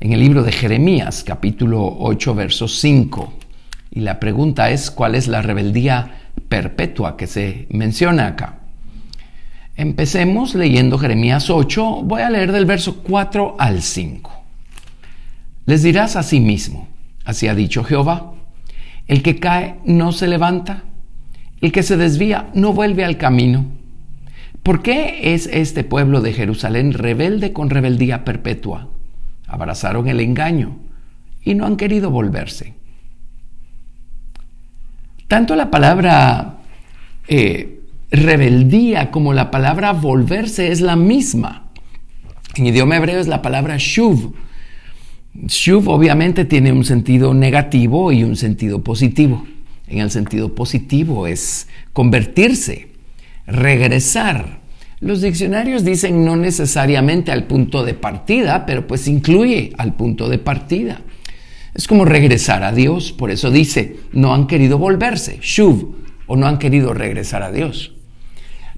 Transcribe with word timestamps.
en 0.00 0.12
el 0.12 0.18
libro 0.18 0.42
de 0.42 0.50
Jeremías, 0.50 1.22
capítulo 1.24 1.96
8, 1.96 2.34
verso 2.34 2.66
5. 2.66 3.32
Y 3.92 4.00
la 4.00 4.18
pregunta 4.18 4.70
es, 4.70 4.90
¿cuál 4.90 5.14
es 5.14 5.28
la 5.28 5.42
rebeldía 5.42 6.32
perpetua 6.48 7.16
que 7.16 7.28
se 7.28 7.68
menciona 7.70 8.26
acá? 8.26 8.63
Empecemos 9.76 10.54
leyendo 10.54 10.98
Jeremías 10.98 11.50
8. 11.50 12.02
Voy 12.02 12.22
a 12.22 12.30
leer 12.30 12.52
del 12.52 12.64
verso 12.64 13.02
4 13.02 13.56
al 13.58 13.82
5. 13.82 14.30
Les 15.66 15.82
dirás 15.82 16.14
a 16.16 16.22
sí 16.22 16.40
mismo, 16.40 16.88
así 17.24 17.48
ha 17.48 17.54
dicho 17.54 17.82
Jehová, 17.82 18.34
el 19.06 19.22
que 19.22 19.40
cae 19.40 19.76
no 19.84 20.12
se 20.12 20.28
levanta, 20.28 20.84
el 21.60 21.72
que 21.72 21.82
se 21.82 21.96
desvía 21.96 22.50
no 22.54 22.72
vuelve 22.72 23.04
al 23.04 23.16
camino. 23.16 23.66
¿Por 24.62 24.82
qué 24.82 25.34
es 25.34 25.46
este 25.46 25.82
pueblo 25.82 26.20
de 26.20 26.32
Jerusalén 26.32 26.92
rebelde 26.92 27.52
con 27.52 27.70
rebeldía 27.70 28.24
perpetua? 28.24 28.88
Abrazaron 29.46 30.08
el 30.08 30.20
engaño 30.20 30.76
y 31.42 31.54
no 31.54 31.66
han 31.66 31.76
querido 31.76 32.10
volverse. 32.10 32.74
Tanto 35.28 35.56
la 35.56 35.70
palabra 35.70 36.58
eh, 37.26 37.80
rebeldía 38.16 39.10
como 39.10 39.32
la 39.32 39.50
palabra 39.50 39.92
volverse 39.92 40.70
es 40.70 40.80
la 40.80 40.96
misma. 40.96 41.70
En 42.56 42.66
idioma 42.66 42.96
hebreo 42.96 43.20
es 43.20 43.26
la 43.26 43.42
palabra 43.42 43.76
shuv. 43.78 44.34
Shuv 45.46 45.88
obviamente 45.88 46.44
tiene 46.44 46.72
un 46.72 46.84
sentido 46.84 47.34
negativo 47.34 48.12
y 48.12 48.22
un 48.22 48.36
sentido 48.36 48.82
positivo. 48.82 49.44
En 49.88 49.98
el 49.98 50.10
sentido 50.10 50.54
positivo 50.54 51.26
es 51.26 51.68
convertirse, 51.92 52.88
regresar. 53.46 54.60
Los 55.00 55.20
diccionarios 55.20 55.84
dicen 55.84 56.24
no 56.24 56.36
necesariamente 56.36 57.32
al 57.32 57.44
punto 57.44 57.84
de 57.84 57.94
partida, 57.94 58.64
pero 58.64 58.86
pues 58.86 59.08
incluye 59.08 59.72
al 59.76 59.94
punto 59.94 60.28
de 60.28 60.38
partida. 60.38 61.02
Es 61.74 61.88
como 61.88 62.04
regresar 62.04 62.62
a 62.62 62.72
Dios, 62.72 63.12
por 63.12 63.32
eso 63.32 63.50
dice, 63.50 63.96
no 64.12 64.32
han 64.32 64.46
querido 64.46 64.78
volverse, 64.78 65.38
shuv, 65.42 65.96
o 66.26 66.36
no 66.36 66.46
han 66.46 66.58
querido 66.58 66.94
regresar 66.94 67.42
a 67.42 67.50
Dios. 67.50 67.93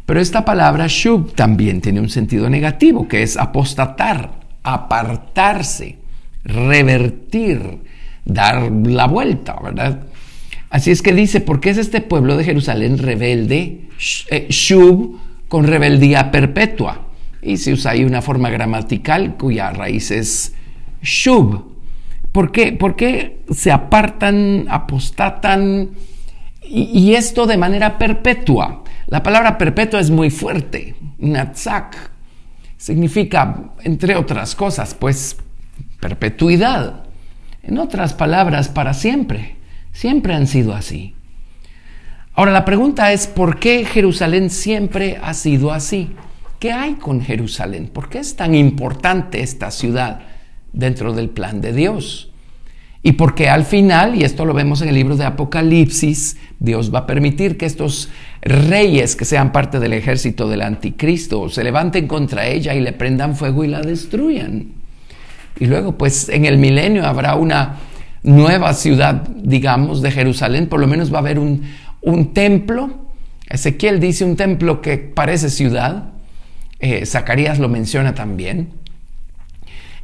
Pero 0.07 0.21
esta 0.21 0.45
palabra 0.45 0.87
shub 0.89 1.35
también 1.35 1.81
tiene 1.81 2.01
un 2.01 2.09
sentido 2.09 2.49
negativo, 2.49 3.09
que 3.09 3.23
es 3.23 3.37
apostatar, 3.37 4.39
apartarse, 4.63 5.99
revertir, 6.45 7.81
dar 8.25 8.71
la 8.71 9.09
vuelta, 9.09 9.57
¿verdad? 9.61 10.05
Así 10.71 10.93
es 10.93 11.03
que 11.03 11.13
dice, 11.13 11.41
¿por 11.41 11.59
qué 11.59 11.71
es 11.71 11.79
este 11.79 12.01
pueblo 12.01 12.37
de 12.37 12.45
Jerusalén 12.45 12.99
rebelde, 12.99 13.89
eh, 14.31 14.47
shub, 14.49 15.21
con 15.49 15.67
rebeldía 15.67 16.31
perpetua? 16.31 17.09
Y 17.43 17.57
se 17.57 17.73
usa 17.73 17.93
ahí 17.93 18.05
una 18.05 18.23
forma 18.23 18.49
gramatical 18.49 19.37
cuya 19.37 19.71
raíz 19.71 20.13
es 20.13 20.55
shub. 21.03 21.75
¿Por 22.31 22.53
qué? 22.53 22.73
¿Por 22.73 22.95
qué 22.95 23.41
se 23.51 23.73
apartan, 23.73 24.67
apostatan 24.69 25.91
y 26.69 27.15
esto 27.15 27.47
de 27.47 27.57
manera 27.57 27.99
perpetua? 27.99 28.85
La 29.07 29.23
palabra 29.23 29.57
perpetua 29.57 30.01
es 30.01 30.11
muy 30.11 30.31
fuerte. 30.31 30.97
Natzak 31.19 32.11
significa, 32.77 33.73
entre 33.83 34.17
otras 34.17 34.55
cosas, 34.55 34.95
pues 34.95 35.37
perpetuidad. 36.01 37.05
En 37.63 37.79
otras 37.79 38.15
palabras, 38.15 38.69
para 38.69 38.95
siempre. 38.95 39.57
Siempre 39.93 40.35
han 40.35 40.47
sido 40.47 40.75
así. 40.75 41.15
Ahora 42.35 42.53
la 42.53 42.65
pregunta 42.65 43.13
es, 43.13 43.27
¿por 43.27 43.59
qué 43.59 43.85
Jerusalén 43.85 44.51
siempre 44.51 45.19
ha 45.23 45.33
sido 45.35 45.73
así? 45.73 46.15
¿Qué 46.59 46.73
hay 46.73 46.95
con 46.95 47.23
Jerusalén? 47.23 47.89
¿Por 47.89 48.09
qué 48.09 48.19
es 48.19 48.37
tan 48.37 48.55
importante 48.55 49.41
esta 49.41 49.71
ciudad 49.71 50.21
dentro 50.73 51.13
del 51.13 51.31
plan 51.31 51.61
de 51.61 51.73
Dios? 51.73 52.33
Y 53.03 53.13
porque 53.13 53.49
al 53.49 53.65
final, 53.65 54.17
y 54.17 54.25
esto 54.25 54.45
lo 54.45 54.53
vemos 54.53 54.83
en 54.83 54.89
el 54.89 54.97
libro 54.97 55.17
de 55.17 55.25
Apocalipsis, 55.25 56.39
Dios 56.59 56.95
va 56.95 57.01
a 57.01 57.07
permitir 57.07 57.59
que 57.59 57.67
estos 57.67 58.09
reyes 58.43 59.15
que 59.15 59.25
sean 59.25 59.53
parte 59.53 59.79
del 59.79 59.93
ejército 59.93 60.49
del 60.49 60.63
anticristo 60.63 61.49
se 61.49 61.63
levanten 61.63 62.09
contra 62.09 62.47
ella 62.47 62.75
y 62.75 62.81
le 62.81 62.93
prendan 62.93 63.37
fuego 63.37 63.65
y 63.65 63.69
la 63.69 63.83
destruyan. 63.83 64.69
Y 65.59 65.67
luego, 65.67 65.97
pues 65.97 66.29
en 66.29 66.45
el 66.45 66.59
milenio 66.59 67.07
habrá 67.07 67.35
una 67.35 67.77
nueva 68.23 68.75
ciudad, 68.75 69.27
digamos, 69.29 70.03
de 70.03 70.11
Jerusalén, 70.11 70.69
por 70.69 70.81
lo 70.81 70.87
menos 70.87 71.13
va 71.13 71.19
a 71.19 71.21
haber 71.21 71.39
un, 71.39 71.63
un 72.03 72.33
templo. 72.33 73.07
Ezequiel 73.49 74.01
dice 74.01 74.25
un 74.25 74.37
templo 74.37 74.81
que 74.81 74.99
parece 74.99 75.51
ciudad. 75.51 76.11
Eh, 76.79 77.07
Zacarías 77.07 77.59
lo 77.59 77.69
menciona 77.69 78.15
también. 78.15 78.71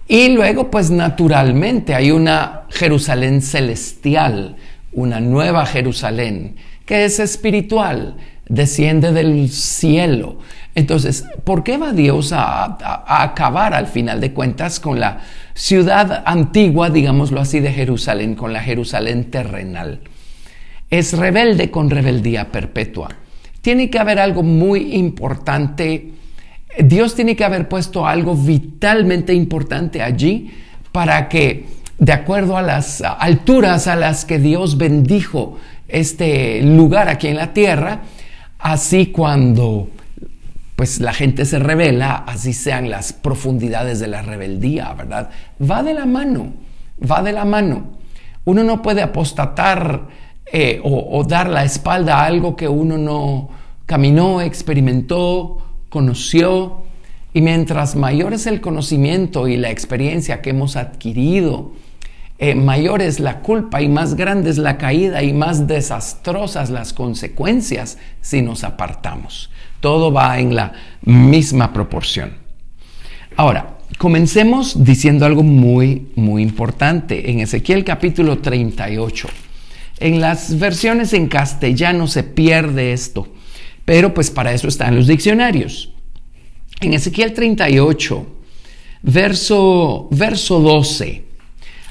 Y 0.08 0.28
luego, 0.28 0.70
pues 0.70 0.90
naturalmente 0.90 1.94
hay 1.94 2.10
una 2.10 2.62
Jerusalén 2.70 3.40
celestial, 3.40 4.56
una 4.92 5.20
nueva 5.20 5.66
Jerusalén, 5.66 6.56
que 6.86 7.04
es 7.04 7.19
espiritual, 7.19 8.16
desciende 8.48 9.12
del 9.12 9.48
cielo. 9.50 10.38
Entonces, 10.75 11.25
¿por 11.44 11.64
qué 11.64 11.78
va 11.78 11.92
Dios 11.92 12.32
a, 12.32 13.22
acabar 13.22 13.75
al 13.75 13.86
final 13.86 14.20
de 14.20 14.32
cuentas 14.32 14.81
con 14.81 15.00
la 15.00 15.20
ciudad 15.54 16.22
antigua, 16.26 16.91
digámoslo 16.91 17.41
así, 17.41 17.60
de 17.60 17.72
Jerusalén, 17.72 18.34
con 18.34 18.52
la 18.52 18.62
Jerusalén 18.62 19.31
terrenal? 19.31 20.00
Es 20.91 21.16
rebelde 21.16 21.70
con 21.70 21.91
rebeldía 21.91 22.50
perpetua. 22.50 23.08
Tiene 23.60 23.88
que 23.91 23.98
haber 23.98 24.19
algo 24.19 24.42
muy 24.42 24.94
importante 24.94 26.12
Dios 26.78 27.14
tiene 27.14 27.36
que 27.36 27.44
haber 27.44 27.69
puesto 27.69 28.06
algo 28.06 28.34
vitalmente 28.34 29.34
importante 29.34 30.02
allí 30.02 30.50
para 30.91 31.28
que, 31.28 31.66
de 31.98 32.12
acuerdo 32.12 32.56
a 32.56 32.62
las 32.62 33.00
alturas 33.03 33.86
a 33.86 33.97
las 33.97 34.25
que 34.25 34.38
Dios 34.38 34.76
bendijo 34.76 35.58
este 35.88 36.62
lugar 36.62 37.08
aquí 37.08 37.28
en 37.28 37.36
la 37.36 37.53
tierra, 37.53 38.00
así 38.58 39.06
cuando 39.06 39.88
pues 40.76 41.00
la 41.00 41.12
gente 41.12 41.44
se 41.44 41.58
revela, 41.58 42.25
así 42.26 42.52
sean 42.52 42.91
las 42.91 43.12
profundidades 43.12 44.00
de 44.00 44.08
la 44.08 44.22
rebeldía, 44.22 44.92
¿verdad? 44.94 45.31
Va 45.60 45.82
de 45.82 45.94
la 45.94 46.06
mano, 46.06 46.54
va 47.08 47.22
de 47.22 47.32
la 47.32 47.44
mano. 47.44 47.98
Uno 48.44 48.64
no 48.64 48.82
puede 48.82 49.02
apostatar 49.02 50.08
eh, 50.47 50.81
o, 50.82 51.19
o 51.19 51.25
dar 51.25 51.48
la 51.48 51.64
espalda 51.64 52.19
a 52.19 52.25
algo 52.25 52.56
que 52.56 52.66
uno 52.66 52.98
no 52.98 53.50
caminó, 53.86 54.41
experimentó, 54.41 55.58
conoció, 55.88 56.82
y 57.34 57.41
mientras 57.41 57.97
mayor 57.97 58.34
es 58.34 58.47
el 58.47 58.60
conocimiento 58.60 59.48
y 59.48 59.56
la 59.56 59.70
experiencia 59.70 60.43
que 60.43 60.50
hemos 60.50 60.76
adquirido, 60.76 61.72
eh, 62.38 62.54
mayor 62.54 63.03
es 63.03 63.20
la 63.20 63.41
culpa 63.41 63.81
y 63.81 63.88
más 63.88 64.15
grande 64.15 64.50
es 64.50 64.59
la 64.59 64.76
caída 64.76 65.22
y 65.22 65.32
más 65.32 65.66
desastrosas 65.66 66.70
las 66.70 66.93
consecuencias 66.93 67.98
si 68.20 68.43
nos 68.43 68.65
apartamos. 68.65 69.50
Todo 69.81 70.12
va 70.12 70.38
en 70.38 70.54
la 70.54 70.72
misma 71.03 71.72
proporción. 71.72 72.34
Ahora, 73.37 73.78
comencemos 73.97 74.84
diciendo 74.84 75.25
algo 75.25 75.43
muy, 75.43 76.09
muy 76.16 76.43
importante. 76.43 77.31
En 77.31 77.41
Ezequiel 77.41 77.84
capítulo 77.84 78.38
38, 78.38 79.28
en 80.00 80.20
las 80.20 80.59
versiones 80.59 81.12
en 81.12 81.28
castellano 81.28 82.09
se 82.09 82.25
pierde 82.25 82.93
esto. 82.93 83.28
Pero 83.84 84.14
pues 84.14 84.31
para 84.31 84.52
eso 84.52 84.69
están 84.69 84.96
los 84.96 85.06
diccionarios. 85.06 85.92
En 86.82 86.94
Ezequiel 86.94 87.32
38, 87.32 88.26
verso, 89.02 90.08
verso 90.11 90.58
12. 90.58 91.23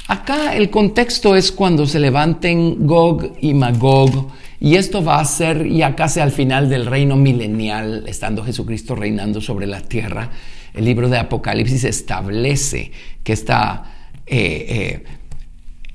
Acá 0.07 0.53
el 0.53 0.69
contexto 0.69 1.33
es 1.37 1.49
cuando 1.53 1.85
se 1.85 1.97
levanten 1.97 2.85
Gog 2.85 3.37
y 3.39 3.53
Magog, 3.53 4.27
y 4.59 4.75
esto 4.75 5.01
va 5.01 5.21
a 5.21 5.25
ser 5.25 5.65
ya 5.65 5.95
casi 5.95 6.19
al 6.19 6.31
final 6.33 6.69
del 6.69 6.85
reino 6.85 7.15
milenial, 7.15 8.03
estando 8.05 8.43
Jesucristo 8.43 8.93
reinando 8.93 9.39
sobre 9.39 9.65
la 9.65 9.79
tierra. 9.79 10.29
El 10.73 10.83
libro 10.83 11.07
de 11.07 11.19
Apocalipsis 11.19 11.85
establece 11.85 12.91
que 13.23 13.31
esta 13.31 13.83
eh, 14.25 15.05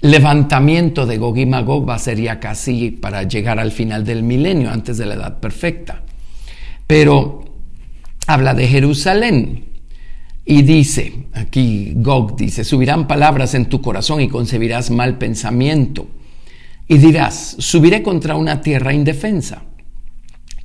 levantamiento 0.01 1.05
de 1.05 1.19
Gog 1.19 1.37
y 1.37 1.45
Magog 1.45 1.87
va 1.87 1.97
a 1.97 1.99
ser 1.99 2.19
ya 2.19 2.41
casi 2.41 2.93
para 2.93 3.25
llegar 3.25 3.59
al 3.59 3.73
final 3.73 4.07
del 4.07 4.23
milenio, 4.23 4.71
antes 4.71 4.97
de 4.97 5.05
la 5.05 5.17
edad 5.17 5.39
perfecta. 5.39 6.03
Pero 6.87 7.46
habla 8.27 8.55
de 8.55 8.69
Jerusalén 8.69 9.65
y 10.45 10.63
dice, 10.63 11.27
aquí 11.33 11.93
Gog 11.97 12.37
dice, 12.37 12.65
subirán 12.65 13.07
palabras 13.07 13.55
en 13.55 13.67
tu 13.67 13.81
corazón 13.81 14.21
y 14.21 14.29
concebirás 14.29 14.91
mal 14.91 15.19
pensamiento. 15.19 16.09
Y 16.89 16.99
dirás, 16.99 17.57
subiré 17.59 18.03
contra 18.03 18.37
una 18.37 18.61
tierra 18.61 18.93
indefensa, 18.93 19.65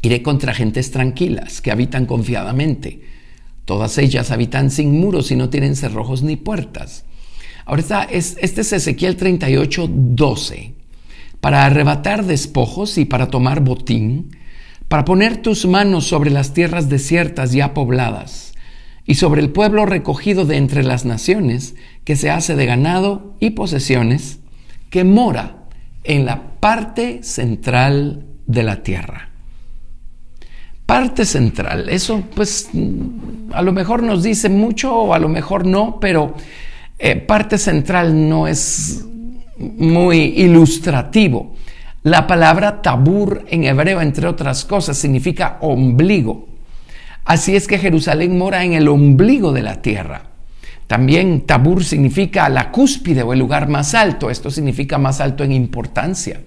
iré 0.01 0.21
contra 0.21 0.53
gentes 0.53 0.91
tranquilas 0.91 1.61
que 1.61 1.71
habitan 1.71 2.05
confiadamente, 2.05 3.01
Todas 3.65 3.97
ellas 3.97 4.31
habitan 4.31 4.71
sin 4.71 4.99
muros 4.99 5.31
y 5.31 5.35
no 5.35 5.49
tienen 5.49 5.75
cerrojos 5.75 6.23
ni 6.23 6.35
puertas. 6.35 7.05
Ahora 7.65 7.81
está, 7.81 8.03
es, 8.03 8.37
este 8.41 8.61
es 8.61 8.73
Ezequiel 8.73 9.15
38, 9.15 9.87
12. 9.89 10.73
Para 11.39 11.65
arrebatar 11.65 12.25
despojos 12.25 12.97
y 12.97 13.05
para 13.05 13.27
tomar 13.27 13.61
botín, 13.61 14.35
para 14.91 15.05
poner 15.05 15.37
tus 15.37 15.65
manos 15.65 16.05
sobre 16.05 16.31
las 16.31 16.53
tierras 16.53 16.89
desiertas 16.89 17.53
ya 17.53 17.73
pobladas, 17.73 18.51
y 19.05 19.15
sobre 19.15 19.39
el 19.39 19.49
pueblo 19.49 19.85
recogido 19.85 20.43
de 20.43 20.57
entre 20.57 20.83
las 20.83 21.05
naciones, 21.05 21.75
que 22.03 22.17
se 22.17 22.29
hace 22.29 22.57
de 22.57 22.65
ganado 22.65 23.33
y 23.39 23.51
posesiones, 23.51 24.39
que 24.89 25.05
mora 25.05 25.63
en 26.03 26.25
la 26.25 26.59
parte 26.59 27.23
central 27.23 28.25
de 28.47 28.63
la 28.63 28.83
tierra. 28.83 29.29
Parte 30.85 31.23
central, 31.23 31.87
eso 31.87 32.23
pues 32.35 32.69
a 33.53 33.61
lo 33.61 33.71
mejor 33.71 34.03
nos 34.03 34.23
dice 34.23 34.49
mucho 34.49 34.93
o 34.93 35.13
a 35.13 35.19
lo 35.19 35.29
mejor 35.29 35.65
no, 35.65 36.01
pero 36.01 36.35
eh, 36.99 37.15
parte 37.15 37.57
central 37.57 38.27
no 38.27 38.45
es 38.45 39.05
muy 39.57 40.17
ilustrativo. 40.35 41.55
La 42.03 42.25
palabra 42.25 42.81
tabur 42.81 43.45
en 43.47 43.63
hebreo, 43.63 44.01
entre 44.01 44.27
otras 44.27 44.65
cosas, 44.65 44.97
significa 44.97 45.57
ombligo. 45.61 46.47
Así 47.25 47.55
es 47.55 47.67
que 47.67 47.77
Jerusalén 47.77 48.37
mora 48.37 48.63
en 48.63 48.73
el 48.73 48.87
ombligo 48.87 49.53
de 49.53 49.61
la 49.61 49.83
tierra. 49.83 50.23
También 50.87 51.41
tabur 51.41 51.83
significa 51.85 52.49
la 52.49 52.71
cúspide 52.71 53.21
o 53.21 53.33
el 53.33 53.39
lugar 53.39 53.69
más 53.69 53.93
alto. 53.93 54.31
Esto 54.31 54.49
significa 54.49 54.97
más 54.97 55.21
alto 55.21 55.43
en 55.43 55.51
importancia, 55.51 56.41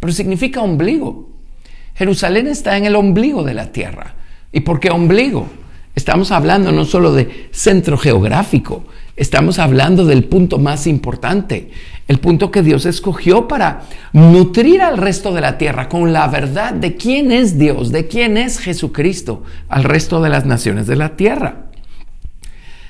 pero 0.00 0.12
significa 0.12 0.62
ombligo. 0.62 1.28
Jerusalén 1.94 2.46
está 2.46 2.76
en 2.76 2.86
el 2.86 2.96
ombligo 2.96 3.44
de 3.44 3.54
la 3.54 3.70
tierra. 3.70 4.14
¿Y 4.52 4.60
por 4.60 4.80
qué 4.80 4.90
ombligo? 4.90 5.48
Estamos 5.94 6.32
hablando 6.32 6.72
no 6.72 6.84
solo 6.84 7.12
de 7.12 7.48
centro 7.52 7.96
geográfico, 7.96 8.84
estamos 9.16 9.60
hablando 9.60 10.04
del 10.04 10.24
punto 10.24 10.58
más 10.58 10.88
importante, 10.88 11.70
el 12.08 12.18
punto 12.18 12.50
que 12.50 12.62
Dios 12.62 12.84
escogió 12.84 13.46
para 13.46 13.82
nutrir 14.12 14.82
al 14.82 14.98
resto 14.98 15.32
de 15.32 15.40
la 15.40 15.56
tierra 15.56 15.88
con 15.88 16.12
la 16.12 16.26
verdad 16.26 16.74
de 16.74 16.96
quién 16.96 17.30
es 17.30 17.58
Dios, 17.58 17.92
de 17.92 18.08
quién 18.08 18.36
es 18.36 18.58
Jesucristo, 18.58 19.44
al 19.68 19.84
resto 19.84 20.20
de 20.20 20.30
las 20.30 20.44
naciones 20.44 20.88
de 20.88 20.96
la 20.96 21.16
tierra. 21.16 21.66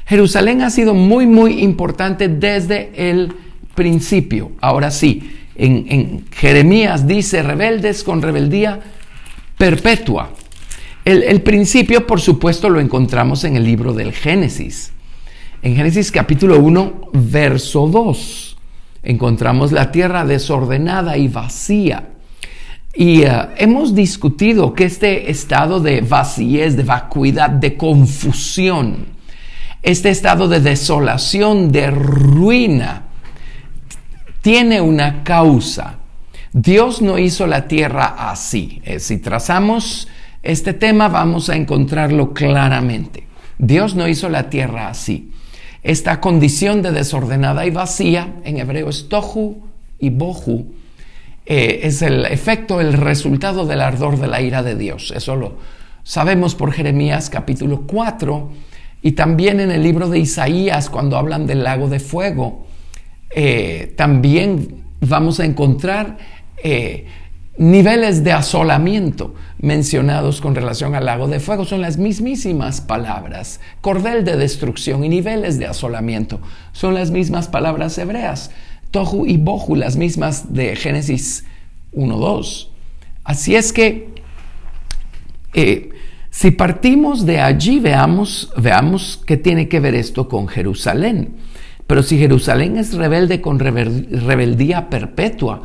Jerusalén 0.07 0.63
ha 0.63 0.71
sido 0.71 0.95
muy, 0.95 1.27
muy 1.27 1.63
importante 1.63 2.29
desde 2.29 3.11
el 3.11 3.33
principio. 3.75 4.53
Ahora 4.61 4.91
sí, 4.91 5.41
en, 5.57 5.87
en 5.89 6.25
Jeremías 6.33 7.07
dice, 7.07 7.43
rebeldes 7.43 8.03
con 8.03 8.23
rebeldía 8.23 8.81
perpetua. 9.57 10.31
El, 11.05 11.43
principio, 11.43 12.07
por 12.07 12.19
supuesto, 12.19 12.71
lo 12.71 12.81
encontramos 12.81 13.45
en 13.45 13.57
el 13.57 13.65
libro 13.65 13.93
del 13.93 14.13
Génesis. 14.13 14.91
En 15.61 15.77
Génesis 15.77 16.11
capítulo 16.11 16.59
1, 16.61 17.11
verso 17.13 17.87
2, 17.87 18.57
encontramos 19.03 19.71
la 19.71 19.93
tierra 19.93 20.25
desordenada 20.25 21.19
y 21.19 21.29
vacía. 21.29 22.09
Y 22.95 23.23
eh, 23.23 23.31
hemos 23.59 23.95
discutido 23.95 24.73
que 24.73 24.85
este 24.85 25.31
estado 25.31 25.79
de 25.79 26.01
vacíez, 26.01 26.75
de 26.75 26.85
vacuidad, 26.85 27.51
de 27.51 27.77
confusión, 27.77 29.07
este 29.83 30.09
estado 30.09 30.49
de 30.49 30.61
desolación, 30.61 31.71
de 31.71 31.91
ruina, 31.91 33.03
tiene 34.41 34.81
una 34.81 35.23
causa. 35.23 35.97
Dios 36.55 37.03
no 37.03 37.19
hizo 37.19 37.47
la 37.47 37.69
tierra 37.69 38.31
así. 38.31 38.81
Eh, 38.87 39.01
si 39.01 39.19
trazamos 39.19 40.09
este 40.45 40.75
tema 40.75 41.09
vamos 41.09 41.49
a 41.49 41.57
encontrarlo 41.57 42.33
claramente. 42.33 43.27
Dios 43.59 43.95
no 43.95 44.09
hizo 44.09 44.29
la 44.29 44.51
tierra 44.51 44.89
así. 44.89 45.31
Esta 45.83 46.21
condición 46.21 46.83
de 46.83 46.93
desordenada 46.93 47.67
y 47.67 47.71
vacía, 47.71 48.37
en 48.45 48.59
hebreo 48.59 48.89
es 48.89 49.09
tohu 49.09 49.69
y 49.99 50.11
bohu, 50.11 50.73
eh, 51.47 51.81
es 51.83 52.01
el 52.01 52.25
efecto, 52.25 52.81
el 52.81 52.95
resultado 52.95 53.67
del 53.67 53.83
ardor 53.83 54.19
de 54.19 54.27
la 54.27 54.41
ira 54.41 54.63
de 54.63 54.77
Dios. 54.77 55.13
Eso 55.15 55.37
lo 55.37 55.57
sabemos 56.03 56.55
por 56.55 56.73
Jeremías 56.73 57.29
capítulo 57.29 57.83
4 57.87 58.51
y 59.03 59.13
también 59.13 59.61
en 59.61 59.71
el 59.71 59.83
libro 59.83 60.09
de 60.09 60.19
Isaías 60.19 60.89
cuando 60.89 61.19
hablan 61.19 61.47
del 61.47 61.63
lago 61.63 61.89
de 61.89 62.01
fuego. 62.01 62.67
Eh, 63.29 63.93
también 63.97 64.85
vamos 65.01 65.41
a 65.41 65.45
encontrar 65.45 66.17
eh, 66.63 67.07
niveles 67.57 68.25
de 68.25 68.33
asolamiento 68.33 69.35
mencionados 69.59 70.41
con 70.41 70.55
relación 70.55 70.95
al 70.95 71.07
lago 71.07 71.29
de 71.29 71.41
fuego 71.41 71.65
son 71.65 71.81
las 71.81 71.99
mismísimas 71.99 72.81
palabras. 72.81 73.61
Cordel 73.81 74.25
de 74.25 74.37
destrucción 74.37 75.05
y 75.05 75.09
niveles 75.09 75.59
de 75.59 75.67
asolamiento 75.67 76.41
son 76.73 76.95
las 76.95 77.11
mismas 77.11 77.49
palabras 77.49 77.97
hebreas. 77.99 78.51
Tohu 78.91 79.27
y 79.27 79.37
Bohu, 79.37 79.75
las 79.77 79.97
mismas 79.97 80.53
de 80.53 80.77
Génesis 80.77 81.45
1.2. 81.95 82.69
Así 83.25 83.57
es 83.57 83.73
que 83.73 84.15
eh, 85.55 85.91
si 86.31 86.51
partimos 86.51 87.25
de 87.25 87.41
allí, 87.41 87.79
veamos, 87.79 88.53
veamos 88.57 89.23
qué 89.25 89.37
tiene 89.37 89.69
que 89.69 89.81
ver 89.81 89.95
esto 89.95 90.29
con 90.29 90.49
Jerusalén. 90.49 91.37
Pero 91.87 92.03
si 92.03 92.19
Jerusalén 92.19 92.77
es 92.77 92.95
rebelde 92.95 93.41
con 93.41 93.59
rebeldía 93.59 94.91
perpetua, 94.91 95.63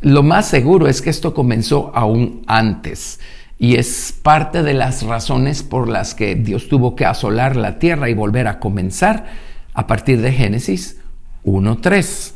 lo 0.00 0.22
más 0.22 0.48
seguro 0.48 0.86
es 0.88 1.02
que 1.02 1.10
esto 1.10 1.34
comenzó 1.34 1.92
aún 1.94 2.42
antes 2.46 3.20
y 3.58 3.76
es 3.76 4.14
parte 4.22 4.62
de 4.62 4.72
las 4.72 5.02
razones 5.02 5.62
por 5.62 5.88
las 5.88 6.14
que 6.14 6.34
Dios 6.34 6.68
tuvo 6.68 6.96
que 6.96 7.04
asolar 7.04 7.56
la 7.56 7.78
tierra 7.78 8.08
y 8.08 8.14
volver 8.14 8.48
a 8.48 8.58
comenzar 8.58 9.26
a 9.74 9.86
partir 9.86 10.22
de 10.22 10.32
Génesis 10.32 10.98
1.3. 11.44 12.32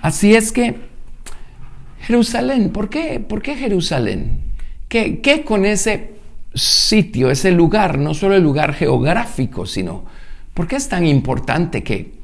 Así 0.00 0.36
es 0.36 0.52
que 0.52 0.76
Jerusalén, 2.02 2.70
¿por 2.70 2.88
qué, 2.88 3.18
¿Por 3.18 3.42
qué 3.42 3.56
Jerusalén? 3.56 4.42
¿Qué, 4.88 5.20
¿Qué 5.20 5.44
con 5.44 5.64
ese 5.64 6.18
sitio, 6.54 7.30
ese 7.30 7.50
lugar, 7.50 7.98
no 7.98 8.14
solo 8.14 8.36
el 8.36 8.42
lugar 8.42 8.74
geográfico, 8.74 9.66
sino 9.66 10.04
por 10.54 10.68
qué 10.68 10.76
es 10.76 10.88
tan 10.88 11.04
importante 11.04 11.82
que 11.82 12.17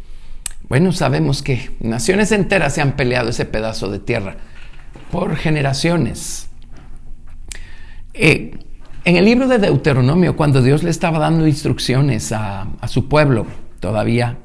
bueno, 0.69 0.93
sabemos 0.93 1.43
que 1.43 1.71
naciones 1.81 2.33
enteras 2.33 2.75
se 2.75 2.81
han 2.81 2.97
peleado 2.97 3.31
ese 3.31 3.45
pedazo 3.45 3.91
de 3.91 3.99
tierra 3.99 4.37
por 5.11 5.37
generaciones. 5.37 6.49
Eh, 8.15 8.56
en 9.05 9.17
el 9.17 9.27
libro 9.27 9.47
de 9.47 9.59
Deuteronomio, 9.59 10.37
cuando 10.37 10.63
Dios 10.63 10.83
le 10.83 10.91
estaba 10.91 11.19
dando 11.19 11.47
instrucciones 11.47 12.33
a, 12.33 12.67
su 12.89 13.09
pueblo, 13.09 13.47
todavía 13.81 14.39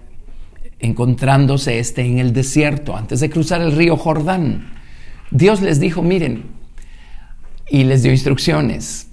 encontrándose 0.80 1.80
este 1.80 2.02
en 2.06 2.20
el 2.20 2.34
desierto, 2.34 2.98
antes 2.98 3.22
de 3.22 3.30
cruzar 3.30 3.62
el 3.62 3.72
río 3.72 3.96
Jordán, 3.96 4.74
Dios 5.32 5.62
les 5.62 5.80
dijo, 5.80 6.02
miren, 6.02 6.46
y 7.70 7.86
les 7.86 8.04
dio 8.04 8.12
instrucciones, 8.12 9.08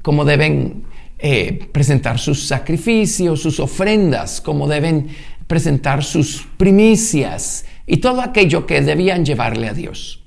cómo 0.00 0.24
deben 0.24 0.84
eh, 1.18 1.68
presentar 1.72 2.18
sus 2.18 2.46
sacrificios, 2.46 3.42
sus 3.42 3.60
ofrendas, 3.60 4.40
cómo 4.40 4.68
deben 4.68 5.08
presentar 5.48 6.04
sus 6.04 6.46
primicias 6.56 7.64
y 7.86 7.96
todo 7.96 8.20
aquello 8.20 8.66
que 8.66 8.80
debían 8.80 9.24
llevarle 9.24 9.68
a 9.68 9.74
Dios. 9.74 10.22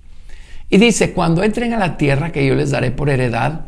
Y 0.70 0.78
dice, 0.78 1.14
cuando 1.14 1.44
entren 1.44 1.74
a 1.74 1.80
la 1.80 1.96
tierra 1.96 2.32
que 2.32 2.46
yo 2.46 2.56
les 2.56 2.72
daré 2.72 2.92
por 2.92 3.10
heredad, 3.10 3.66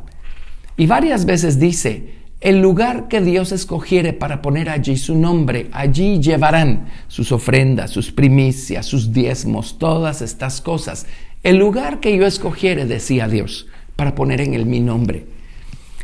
y 0.75 0.87
varias 0.87 1.25
veces 1.25 1.59
dice, 1.59 2.23
el 2.41 2.61
lugar 2.61 3.07
que 3.07 3.21
Dios 3.21 3.51
escogiere 3.51 4.11
para 4.11 4.41
poner 4.41 4.69
allí 4.69 4.97
su 4.97 5.15
nombre, 5.15 5.69
allí 5.71 6.19
llevarán 6.19 6.87
sus 7.07 7.31
ofrendas, 7.31 7.91
sus 7.91 8.11
primicias, 8.11 8.85
sus 8.85 9.13
diezmos, 9.13 9.77
todas 9.77 10.21
estas 10.21 10.59
cosas. 10.59 11.05
El 11.43 11.57
lugar 11.57 11.99
que 11.99 12.17
yo 12.17 12.25
escogiere, 12.25 12.85
decía 12.85 13.27
Dios, 13.27 13.67
para 13.95 14.15
poner 14.15 14.41
en 14.41 14.55
él 14.55 14.65
mi 14.65 14.79
nombre. 14.79 15.32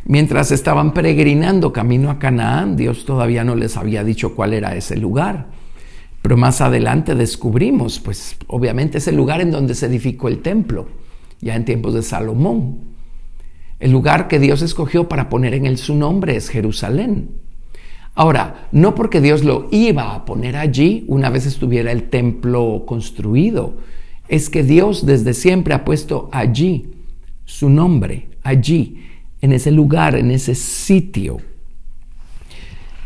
Mientras 0.10 0.50
estaban 0.50 0.96
peregrinando 0.96 1.72
camino 1.72 2.10
a 2.10 2.18
Canaán, 2.18 2.75
Dios 2.75 3.06
todavía 3.06 3.44
no 3.44 3.54
les 3.54 3.78
había 3.78 4.04
dicho 4.04 4.34
cuál 4.34 4.54
era 4.54 4.75
ese 4.75 4.98
lugar. 4.98 5.50
Pero 6.24 6.36
más 6.36 6.62
adelante 6.62 7.13
descubrimos, 7.13 8.00
pues 8.00 8.36
obviamente 8.48 8.98
es 8.98 9.08
el 9.08 9.16
lugar 9.16 9.39
en 9.39 9.51
donde 9.51 9.75
se 9.75 9.86
edificó 9.86 10.28
el 10.28 10.39
templo, 10.39 10.88
ya 11.42 11.56
en 11.56 11.63
tiempos 11.63 11.94
de 11.94 12.01
Salomón. 12.01 12.80
El 13.80 13.92
lugar 13.92 14.28
que 14.28 14.39
Dios 14.39 14.63
escogió 14.63 15.08
para 15.08 15.30
poner 15.30 15.54
en 15.54 15.68
él 15.68 15.78
su 15.78 15.94
nombre 15.94 16.36
es 16.36 16.50
Jerusalén. 16.50 17.30
Ahora, 18.16 18.68
no 18.72 18.96
porque 18.96 19.22
Dios 19.22 19.44
lo 19.44 19.68
iba 19.70 20.16
a 20.16 20.25
poner 20.25 20.58
allí 20.58 21.06
una 21.08 21.30
vez 21.30 21.46
estuviera 21.46 21.92
el 21.92 22.10
templo 22.10 22.84
construido, 22.88 23.78
es 24.28 24.50
que 24.50 24.63
Dios 24.63 25.06
desde 25.06 25.36
siempre 25.36 25.75
ha 25.75 25.86
puesto 25.86 26.30
allí 26.32 26.96
su 27.46 27.70
nombre, 27.70 28.30
allí 28.42 29.06
en 29.41 29.53
ese 29.53 29.72
lugar, 29.72 30.15
en 30.15 30.31
ese 30.31 30.55
sitio. 30.55 31.38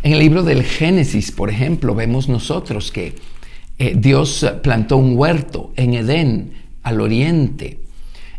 En 0.01 0.13
el 0.13 0.19
libro 0.19 0.43
del 0.43 0.63
Génesis, 0.63 1.31
por 1.31 1.49
ejemplo, 1.49 1.95
vemos 1.95 2.27
nosotros 2.27 2.91
que 2.91 3.15
eh, 3.79 3.93
Dios 3.95 4.45
plantó 4.61 4.97
un 4.97 5.17
huerto 5.17 5.71
en 5.75 5.93
Edén, 5.93 6.53
al 6.83 6.99
oriente, 6.99 7.79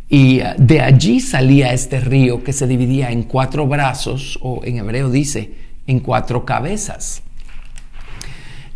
y 0.08 0.40
eh, 0.40 0.54
de 0.58 0.80
allí 0.80 1.20
salía 1.20 1.72
este 1.72 2.00
río 2.00 2.44
que 2.44 2.52
se 2.52 2.66
dividía 2.66 3.10
en 3.10 3.22
cuatro 3.22 3.66
brazos, 3.66 4.38
o 4.42 4.60
en 4.64 4.78
hebreo 4.78 5.10
dice, 5.10 5.54
en 5.86 6.00
cuatro 6.00 6.44
cabezas. 6.44 7.22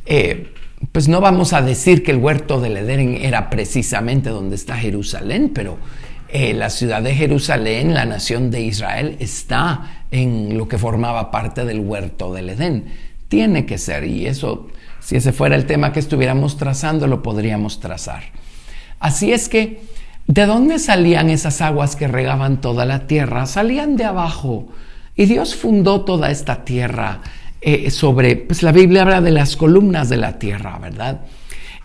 Eh, 0.06 0.52
pues 0.92 1.08
no 1.08 1.20
vamos 1.20 1.52
a 1.52 1.60
decir 1.60 2.02
que 2.02 2.12
el 2.12 2.18
huerto 2.18 2.60
del 2.60 2.76
Edén 2.76 3.16
era 3.20 3.50
precisamente 3.50 4.30
donde 4.30 4.54
está 4.54 4.76
Jerusalén, 4.76 5.50
pero 5.52 5.78
eh, 6.30 6.52
la 6.52 6.70
ciudad 6.70 7.02
de 7.02 7.14
Jerusalén, 7.14 7.94
la 7.94 8.04
nación 8.04 8.50
de 8.50 8.61
Israel, 8.61 9.16
está 9.18 10.04
en 10.11 10.58
lo 10.58 10.68
que 10.68 10.78
formaba 10.78 11.30
parte 11.30 11.64
del 11.64 11.80
huerto 11.80 12.35
del 12.35 12.50
Edén. 12.50 12.92
Tiene 13.28 13.64
que 13.66 13.78
ser, 13.78 14.04
y 14.04 14.26
eso, 14.26 14.68
si 15.00 15.16
ese 15.16 15.32
fuera 15.32 15.56
el 15.56 15.66
tema 15.66 15.92
que 15.92 16.00
estuviéramos 16.00 16.56
trazando, 16.56 17.06
lo 17.06 17.23
podríamos 17.23 17.80
trazar. 17.80 18.25
Así 19.00 19.32
es 19.32 19.49
que, 19.49 19.80
¿de 20.26 20.47
dónde 20.47 20.78
salían 20.78 21.30
esas 21.30 21.61
aguas 21.61 21.97
que 21.97 22.08
regaban 22.08 22.61
toda 22.61 22.85
la 22.85 23.06
tierra? 23.06 23.47
Salían 23.47 23.97
de 23.97 24.04
abajo. 24.04 24.68
Y 25.16 25.26
Dios 25.26 25.54
fundó 25.54 26.02
toda 26.02 26.30
esta 26.30 26.64
tierra 26.64 27.23
eh, 27.61 27.90
sobre, 27.90 28.37
pues 28.37 28.62
la 28.62 28.73
Biblia 28.73 29.02
habla 29.02 29.20
de 29.20 29.30
las 29.30 29.56
columnas 29.56 30.08
de 30.08 30.16
la 30.16 30.38
tierra, 30.38 30.78
¿verdad? 30.78 31.23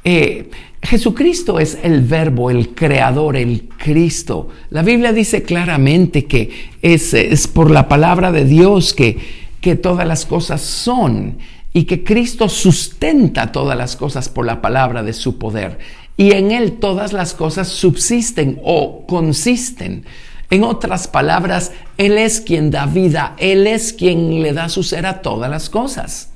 Eh, 0.03 0.49
Jesucristo 0.81 1.59
es 1.59 1.77
el 1.81 2.01
verbo, 2.01 2.51
el 2.51 2.75
creador, 2.75 3.37
el 3.37 3.69
Cristo. 3.77 4.49
La 4.69 4.81
Biblia 4.81 5.13
dice 5.13 5.43
claramente 5.43 6.25
que 6.25 6.49
es, 6.81 7.13
es 7.13 7.47
por 7.47 7.71
la 7.71 7.87
palabra 7.87 8.31
de 8.33 8.43
Dios 8.43 8.93
que, 8.93 9.17
que 9.61 9.75
todas 9.75 10.05
las 10.05 10.25
cosas 10.25 10.61
son 10.61 11.37
y 11.71 11.85
que 11.85 12.03
Cristo 12.03 12.49
sustenta 12.49 13.51
todas 13.53 13.77
las 13.77 13.95
cosas 13.95 14.27
por 14.27 14.45
la 14.45 14.61
palabra 14.61 15.03
de 15.03 15.13
su 15.13 15.37
poder. 15.37 15.79
Y 16.17 16.33
en 16.33 16.51
Él 16.51 16.73
todas 16.73 17.13
las 17.13 17.33
cosas 17.33 17.69
subsisten 17.69 18.59
o 18.63 19.05
consisten. 19.07 20.03
En 20.49 20.65
otras 20.65 21.07
palabras, 21.07 21.71
Él 21.97 22.17
es 22.17 22.41
quien 22.41 22.69
da 22.69 22.85
vida, 22.85 23.35
Él 23.39 23.65
es 23.67 23.93
quien 23.93 24.41
le 24.41 24.51
da 24.51 24.67
su 24.67 24.83
ser 24.83 25.05
a 25.05 25.21
todas 25.21 25.49
las 25.49 25.69
cosas. 25.69 26.32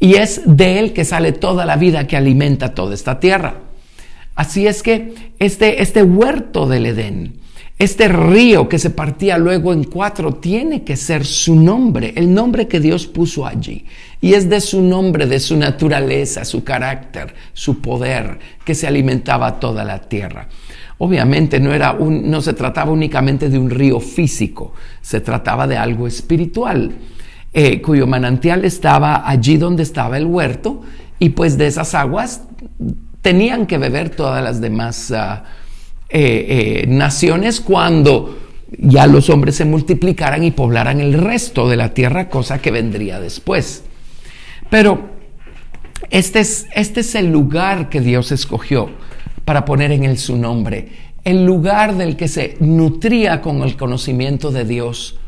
Y 0.00 0.14
es 0.14 0.40
de 0.46 0.78
Él 0.78 0.92
que 0.94 1.04
sale 1.04 1.32
toda 1.32 1.66
la 1.66 1.76
vida 1.76 2.06
que 2.06 2.16
alimenta 2.16 2.74
toda 2.74 2.94
esta 2.94 3.20
tierra. 3.20 3.54
Así 4.34 4.66
es 4.66 4.82
que 4.82 5.12
este, 5.38 5.82
este 5.82 6.02
huerto 6.02 6.66
del 6.66 6.86
Edén, 6.86 7.34
este 7.78 8.08
río 8.08 8.68
que 8.68 8.78
se 8.78 8.88
partía 8.88 9.36
luego 9.36 9.74
en 9.74 9.84
cuatro, 9.84 10.34
tiene 10.34 10.84
que 10.84 10.96
ser 10.96 11.26
su 11.26 11.54
nombre, 11.54 12.14
el 12.16 12.32
nombre 12.32 12.66
que 12.66 12.80
Dios 12.80 13.06
puso 13.06 13.46
allí. 13.46 13.84
Y 14.22 14.32
es 14.32 14.48
de 14.48 14.62
su 14.62 14.80
nombre, 14.80 15.26
de 15.26 15.38
su 15.38 15.56
naturaleza, 15.56 16.46
su 16.46 16.64
carácter, 16.64 17.34
su 17.52 17.80
poder, 17.82 18.38
que 18.64 18.74
se 18.74 18.86
alimentaba 18.86 19.60
toda 19.60 19.84
la 19.84 20.00
tierra. 20.00 20.48
Obviamente 20.96 21.60
no, 21.60 21.72
era 21.72 21.92
un, 21.92 22.30
no 22.30 22.42
se 22.42 22.52
trataba 22.52 22.92
únicamente 22.92 23.48
de 23.48 23.58
un 23.58 23.70
río 23.70 24.00
físico, 24.00 24.74
se 25.00 25.20
trataba 25.20 25.66
de 25.66 25.78
algo 25.78 26.06
espiritual, 26.06 26.92
eh, 27.52 27.82
cuyo 27.82 28.06
manantial 28.06 28.64
estaba 28.64 29.28
allí 29.28 29.56
donde 29.56 29.82
estaba 29.82 30.16
el 30.16 30.26
huerto 30.26 30.82
y 31.18 31.30
pues 31.30 31.58
de 31.58 31.66
esas 31.66 31.94
aguas 31.94 32.42
tenían 33.22 33.66
que 33.66 33.78
beber 33.78 34.10
todas 34.10 34.42
las 34.42 34.60
demás 34.60 35.12
ah, 35.12 35.44
eh, 36.08 36.82
eh, 36.82 36.86
naciones 36.88 37.60
cuando 37.60 38.38
ya 38.78 39.06
los 39.06 39.30
hombres 39.30 39.56
se 39.56 39.64
multiplicaran 39.64 40.42
y 40.44 40.50
poblaran 40.52 41.00
el 41.00 41.14
resto 41.14 41.68
de 41.68 41.76
la 41.76 41.92
tierra, 41.92 42.28
cosa 42.28 42.60
que 42.60 42.70
vendría 42.70 43.20
después. 43.20 43.84
Pero 44.70 45.10
este 46.10 46.40
es, 46.40 46.66
este 46.74 47.00
es 47.00 47.14
el 47.14 47.30
lugar 47.30 47.88
que 47.88 48.00
Dios 48.00 48.32
escogió 48.32 48.90
para 49.44 49.64
poner 49.64 49.92
en 49.92 50.04
él 50.04 50.18
su 50.18 50.36
nombre, 50.36 50.88
el 51.24 51.44
lugar 51.44 51.96
del 51.96 52.16
que 52.16 52.28
se 52.28 52.56
nutría 52.60 53.40
con 53.40 53.62
el 53.62 53.76
conocimiento 53.76 54.50
de 54.50 54.64
Dios 54.64 55.19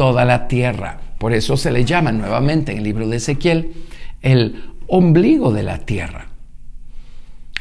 toda 0.00 0.24
la 0.24 0.48
tierra. 0.48 0.98
Por 1.18 1.34
eso 1.34 1.58
se 1.58 1.70
le 1.70 1.84
llama 1.84 2.10
nuevamente 2.10 2.72
en 2.72 2.78
el 2.78 2.84
libro 2.84 3.06
de 3.06 3.18
Ezequiel 3.18 3.70
el 4.22 4.72
ombligo 4.86 5.52
de 5.52 5.62
la 5.62 5.76
tierra. 5.76 6.26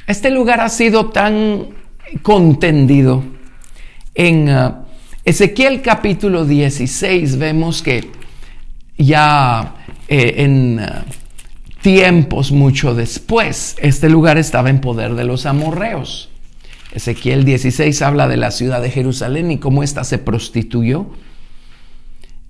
Este 0.07 0.31
lugar 0.31 0.61
ha 0.61 0.69
sido 0.69 1.09
tan 1.09 1.67
contendido. 2.21 3.25
En 4.15 4.47
uh, 4.47 4.85
Ezequiel 5.25 5.81
capítulo 5.81 6.45
16 6.45 7.37
vemos 7.37 7.83
que 7.83 8.09
ya 8.97 9.75
eh, 10.07 10.35
en 10.37 10.79
uh, 10.79 11.81
tiempos 11.81 12.53
mucho 12.53 12.95
después, 12.95 13.75
este 13.81 14.09
lugar 14.09 14.37
estaba 14.37 14.69
en 14.69 14.79
poder 14.79 15.15
de 15.15 15.25
los 15.25 15.45
amorreos. 15.45 16.29
Ezequiel 16.93 17.43
16 17.43 18.01
habla 18.01 18.29
de 18.29 18.37
la 18.37 18.51
ciudad 18.51 18.81
de 18.81 18.91
Jerusalén 18.91 19.51
y 19.51 19.57
cómo 19.57 19.83
ésta 19.83 20.05
se 20.05 20.19
prostituyó. 20.19 21.07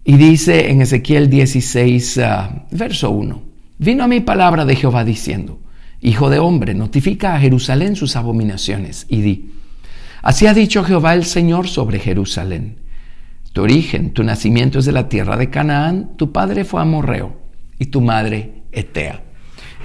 Y 0.03 0.17
dice 0.17 0.69
en 0.69 0.81
Ezequiel 0.81 1.29
16, 1.29 2.17
ah, 2.19 2.65
verso 2.71 3.11
1, 3.11 3.41
vino 3.77 4.03
a 4.03 4.07
mi 4.07 4.21
palabra 4.21 4.65
de 4.65 4.75
Jehová 4.75 5.03
diciendo, 5.03 5.59
Hijo 6.01 6.29
de 6.29 6.39
hombre, 6.39 6.73
notifica 6.73 7.35
a 7.35 7.39
Jerusalén 7.39 7.95
sus 7.95 8.15
abominaciones 8.15 9.05
y 9.09 9.21
di, 9.21 9.51
así 10.21 10.47
ha 10.47 10.53
dicho 10.53 10.83
Jehová 10.83 11.13
el 11.13 11.25
Señor 11.25 11.67
sobre 11.67 11.99
Jerusalén. 11.99 12.77
Tu 13.51 13.61
origen, 13.61 14.11
tu 14.11 14.23
nacimiento 14.23 14.79
es 14.79 14.85
de 14.85 14.91
la 14.93 15.09
tierra 15.09 15.35
de 15.35 15.49
Canaán, 15.49 16.11
tu 16.15 16.31
padre 16.31 16.63
fue 16.63 16.81
amorreo 16.81 17.35
y 17.77 17.87
tu 17.87 17.99
madre 17.99 18.63
Etea. 18.71 19.23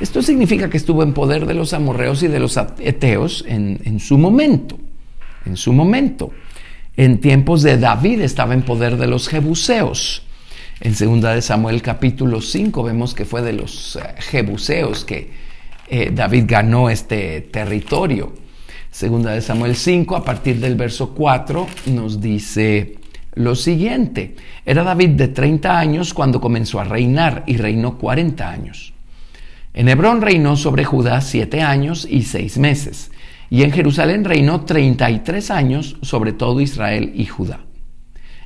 Esto 0.00 0.22
significa 0.22 0.68
que 0.68 0.76
estuvo 0.76 1.02
en 1.02 1.14
poder 1.14 1.46
de 1.46 1.54
los 1.54 1.72
amorreos 1.72 2.22
y 2.22 2.28
de 2.28 2.40
los 2.40 2.58
eteos 2.80 3.44
en, 3.46 4.00
su 4.00 4.18
momento, 4.18 4.76
en 5.44 5.56
su 5.56 5.72
momento. 5.72 6.32
En 6.96 7.18
tiempos 7.18 7.62
de 7.62 7.76
David 7.76 8.20
estaba 8.20 8.54
en 8.54 8.62
poder 8.62 8.96
de 8.96 9.08
los 9.08 9.28
jebuseos. 9.28 10.22
En 10.80 10.92
2 10.92 11.34
de 11.34 11.42
Samuel 11.42 11.82
capítulo 11.82 12.40
5 12.40 12.84
vemos 12.84 13.14
que 13.14 13.24
fue 13.24 13.42
de 13.42 13.52
los 13.52 13.96
eh, 13.96 14.00
jebuseos 14.18 15.04
que 15.04 15.30
eh, 15.88 16.10
David 16.14 16.44
ganó 16.46 16.90
este 16.90 17.40
territorio. 17.40 18.34
Segunda 18.92 19.32
de 19.32 19.40
Samuel 19.40 19.74
5, 19.74 20.14
a 20.14 20.24
partir 20.24 20.60
del 20.60 20.76
verso 20.76 21.14
4, 21.14 21.66
nos 21.86 22.20
dice 22.20 22.94
lo 23.34 23.56
siguiente. 23.56 24.36
Era 24.64 24.84
David 24.84 25.10
de 25.10 25.28
30 25.28 25.76
años 25.76 26.14
cuando 26.14 26.40
comenzó 26.40 26.78
a 26.78 26.84
reinar 26.84 27.42
y 27.46 27.56
reinó 27.56 27.98
40 27.98 28.48
años. 28.48 28.94
En 29.72 29.88
Hebrón 29.88 30.22
reinó 30.22 30.56
sobre 30.56 30.84
Judá 30.84 31.20
siete 31.20 31.60
años 31.60 32.06
y 32.08 32.22
seis 32.22 32.56
meses, 32.56 33.10
y 33.54 33.62
en 33.62 33.70
Jerusalén 33.70 34.24
reinó 34.24 34.62
33 34.62 35.52
años 35.52 35.96
sobre 36.02 36.32
todo 36.32 36.60
Israel 36.60 37.12
y 37.14 37.26
Judá. 37.26 37.60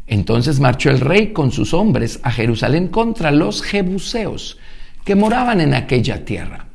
Entonces 0.06 0.60
marchó 0.60 0.90
el 0.90 1.00
rey 1.00 1.32
con 1.32 1.50
sus 1.50 1.72
hombres 1.72 2.20
a 2.24 2.30
Jerusalén 2.30 2.88
contra 2.88 3.30
los 3.30 3.62
jebuseos 3.62 4.58
que 5.06 5.14
moraban 5.14 5.62
en 5.62 5.72
aquella 5.72 6.26
tierra, 6.26 6.66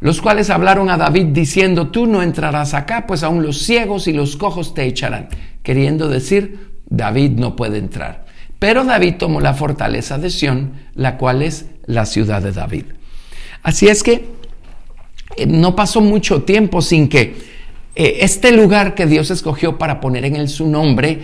los 0.00 0.20
cuales 0.20 0.50
hablaron 0.50 0.90
a 0.90 0.98
David 0.98 1.28
diciendo, 1.28 1.88
tú 1.88 2.06
no 2.06 2.22
entrarás 2.22 2.74
acá, 2.74 3.06
pues 3.06 3.22
aún 3.22 3.42
los 3.42 3.62
ciegos 3.62 4.06
y 4.06 4.12
los 4.12 4.36
cojos 4.36 4.74
te 4.74 4.84
echarán, 4.84 5.30
queriendo 5.62 6.10
decir, 6.10 6.82
David 6.90 7.38
no 7.38 7.56
puede 7.56 7.78
entrar. 7.78 8.26
Pero 8.58 8.84
David 8.84 9.14
tomó 9.14 9.40
la 9.40 9.54
fortaleza 9.54 10.18
de 10.18 10.28
Sión, 10.28 10.72
la 10.94 11.16
cual 11.16 11.40
es 11.40 11.64
la 11.86 12.04
ciudad 12.04 12.42
de 12.42 12.52
David. 12.52 12.84
Así 13.62 13.88
es 13.88 14.02
que 14.02 14.35
no 15.46 15.76
pasó 15.76 16.00
mucho 16.00 16.42
tiempo 16.42 16.80
sin 16.82 17.08
que 17.08 17.36
eh, 17.94 18.18
este 18.20 18.52
lugar 18.52 18.94
que 18.94 19.06
Dios 19.06 19.30
escogió 19.30 19.78
para 19.78 20.00
poner 20.00 20.24
en 20.24 20.36
él 20.36 20.48
su 20.48 20.66
nombre 20.68 21.20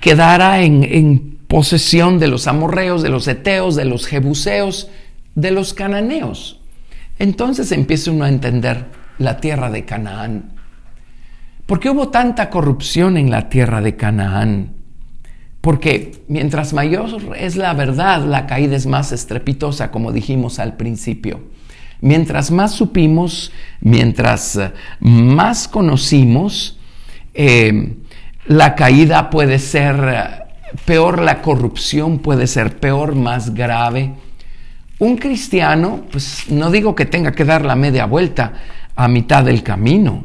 quedara 0.00 0.62
en, 0.62 0.84
en 0.84 1.38
posesión 1.48 2.18
de 2.18 2.28
los 2.28 2.46
amorreos, 2.46 3.02
de 3.02 3.08
los 3.08 3.28
eteos, 3.28 3.76
de 3.76 3.84
los 3.84 4.06
jebuseos, 4.06 4.88
de 5.34 5.50
los 5.50 5.74
cananeos. 5.74 6.60
Entonces 7.18 7.72
empieza 7.72 8.10
uno 8.10 8.24
a 8.24 8.28
entender 8.28 8.86
la 9.18 9.38
tierra 9.38 9.70
de 9.70 9.84
Canaán. 9.84 10.52
¿Por 11.66 11.80
qué 11.80 11.90
hubo 11.90 12.08
tanta 12.08 12.50
corrupción 12.50 13.16
en 13.16 13.30
la 13.30 13.48
tierra 13.48 13.80
de 13.80 13.96
Canaán? 13.96 14.74
Porque 15.60 16.22
mientras 16.28 16.72
mayor 16.72 17.08
es 17.36 17.56
la 17.56 17.74
verdad, 17.74 18.24
la 18.24 18.46
caída 18.46 18.76
es 18.76 18.86
más 18.86 19.10
estrepitosa, 19.10 19.90
como 19.90 20.12
dijimos 20.12 20.60
al 20.60 20.76
principio. 20.76 21.40
Mientras 22.00 22.50
más 22.50 22.72
supimos, 22.72 23.52
mientras 23.80 24.56
eh, 24.56 24.72
más 25.00 25.68
conocimos, 25.68 26.78
eh, 27.34 27.96
la 28.46 28.74
caída 28.74 29.30
puede 29.30 29.58
ser 29.58 29.96
eh, 30.08 30.76
peor, 30.84 31.20
la 31.20 31.42
corrupción 31.42 32.18
puede 32.18 32.46
ser 32.46 32.78
peor, 32.78 33.14
más 33.14 33.54
grave. 33.54 34.14
Un 34.98 35.16
cristiano, 35.16 36.02
pues 36.10 36.44
no 36.48 36.70
digo 36.70 36.94
que 36.94 37.06
tenga 37.06 37.32
que 37.32 37.44
dar 37.44 37.64
la 37.64 37.76
media 37.76 38.06
vuelta 38.06 38.54
a 38.94 39.08
mitad 39.08 39.44
del 39.44 39.62
camino, 39.62 40.24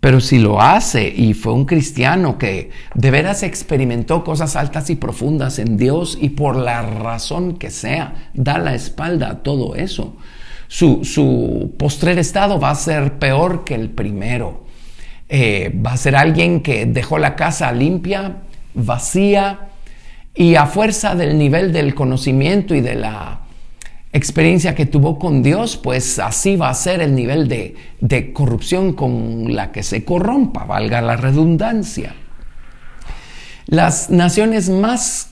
pero 0.00 0.20
si 0.20 0.38
lo 0.38 0.62
hace 0.62 1.08
y 1.08 1.34
fue 1.34 1.52
un 1.52 1.64
cristiano 1.64 2.38
que 2.38 2.70
de 2.94 3.10
veras 3.10 3.42
experimentó 3.42 4.24
cosas 4.24 4.56
altas 4.56 4.88
y 4.90 4.96
profundas 4.96 5.58
en 5.58 5.76
Dios 5.76 6.16
y 6.20 6.30
por 6.30 6.56
la 6.56 6.82
razón 6.82 7.58
que 7.58 7.70
sea, 7.70 8.30
da 8.32 8.58
la 8.58 8.74
espalda 8.74 9.30
a 9.30 9.42
todo 9.42 9.74
eso, 9.74 10.16
su, 10.68 11.04
su 11.04 11.74
postrer 11.78 12.18
estado 12.18 12.60
va 12.60 12.70
a 12.70 12.74
ser 12.74 13.18
peor 13.18 13.64
que 13.64 13.74
el 13.74 13.90
primero. 13.90 14.66
Eh, 15.28 15.74
va 15.84 15.92
a 15.92 15.96
ser 15.96 16.14
alguien 16.14 16.60
que 16.60 16.86
dejó 16.86 17.18
la 17.18 17.34
casa 17.36 17.72
limpia, 17.72 18.42
vacía, 18.74 19.68
y 20.34 20.54
a 20.54 20.66
fuerza 20.66 21.14
del 21.14 21.36
nivel 21.36 21.72
del 21.72 21.94
conocimiento 21.94 22.74
y 22.74 22.80
de 22.80 22.94
la 22.94 23.40
experiencia 24.12 24.74
que 24.74 24.86
tuvo 24.86 25.18
con 25.18 25.42
Dios, 25.42 25.76
pues 25.76 26.18
así 26.18 26.56
va 26.56 26.70
a 26.70 26.74
ser 26.74 27.00
el 27.00 27.14
nivel 27.14 27.48
de, 27.48 27.74
de 28.00 28.32
corrupción 28.32 28.92
con 28.92 29.54
la 29.54 29.72
que 29.72 29.82
se 29.82 30.04
corrompa, 30.04 30.64
valga 30.64 31.02
la 31.02 31.16
redundancia. 31.16 32.14
Las 33.66 34.10
naciones 34.10 34.70
más 34.70 35.27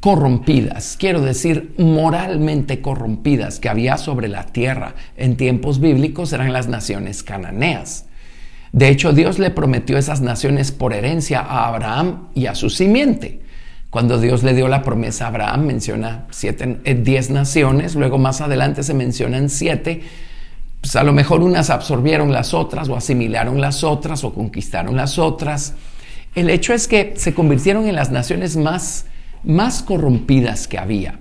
corrompidas, 0.00 0.96
quiero 0.98 1.20
decir 1.20 1.74
moralmente 1.78 2.80
corrompidas 2.80 3.58
que 3.60 3.68
había 3.68 3.96
sobre 3.96 4.28
la 4.28 4.44
tierra 4.44 4.94
en 5.16 5.36
tiempos 5.36 5.80
bíblicos 5.80 6.32
eran 6.32 6.52
las 6.52 6.68
naciones 6.68 7.22
cananeas. 7.22 8.06
De 8.72 8.88
hecho, 8.88 9.12
Dios 9.12 9.38
le 9.38 9.50
prometió 9.50 9.96
esas 9.96 10.20
naciones 10.20 10.70
por 10.70 10.92
herencia 10.92 11.40
a 11.40 11.68
Abraham 11.68 12.28
y 12.34 12.46
a 12.46 12.54
su 12.54 12.68
simiente. 12.68 13.40
Cuando 13.90 14.20
Dios 14.20 14.42
le 14.42 14.52
dio 14.52 14.68
la 14.68 14.82
promesa 14.82 15.24
a 15.24 15.28
Abraham, 15.28 15.64
menciona 15.64 16.26
siete, 16.30 16.80
eh, 16.84 16.94
diez 16.94 17.30
naciones, 17.30 17.94
luego 17.94 18.18
más 18.18 18.42
adelante 18.42 18.82
se 18.82 18.92
mencionan 18.92 19.48
siete. 19.48 20.02
Pues 20.82 20.94
a 20.96 21.04
lo 21.04 21.14
mejor 21.14 21.42
unas 21.42 21.70
absorbieron 21.70 22.32
las 22.32 22.52
otras 22.52 22.88
o 22.88 22.96
asimilaron 22.96 23.60
las 23.60 23.82
otras 23.82 24.24
o 24.24 24.34
conquistaron 24.34 24.96
las 24.96 25.18
otras. 25.18 25.74
El 26.34 26.50
hecho 26.50 26.74
es 26.74 26.86
que 26.86 27.14
se 27.16 27.32
convirtieron 27.32 27.88
en 27.88 27.94
las 27.94 28.10
naciones 28.10 28.56
más, 28.58 29.06
más 29.46 29.82
corrompidas 29.82 30.68
que 30.68 30.78
había. 30.78 31.18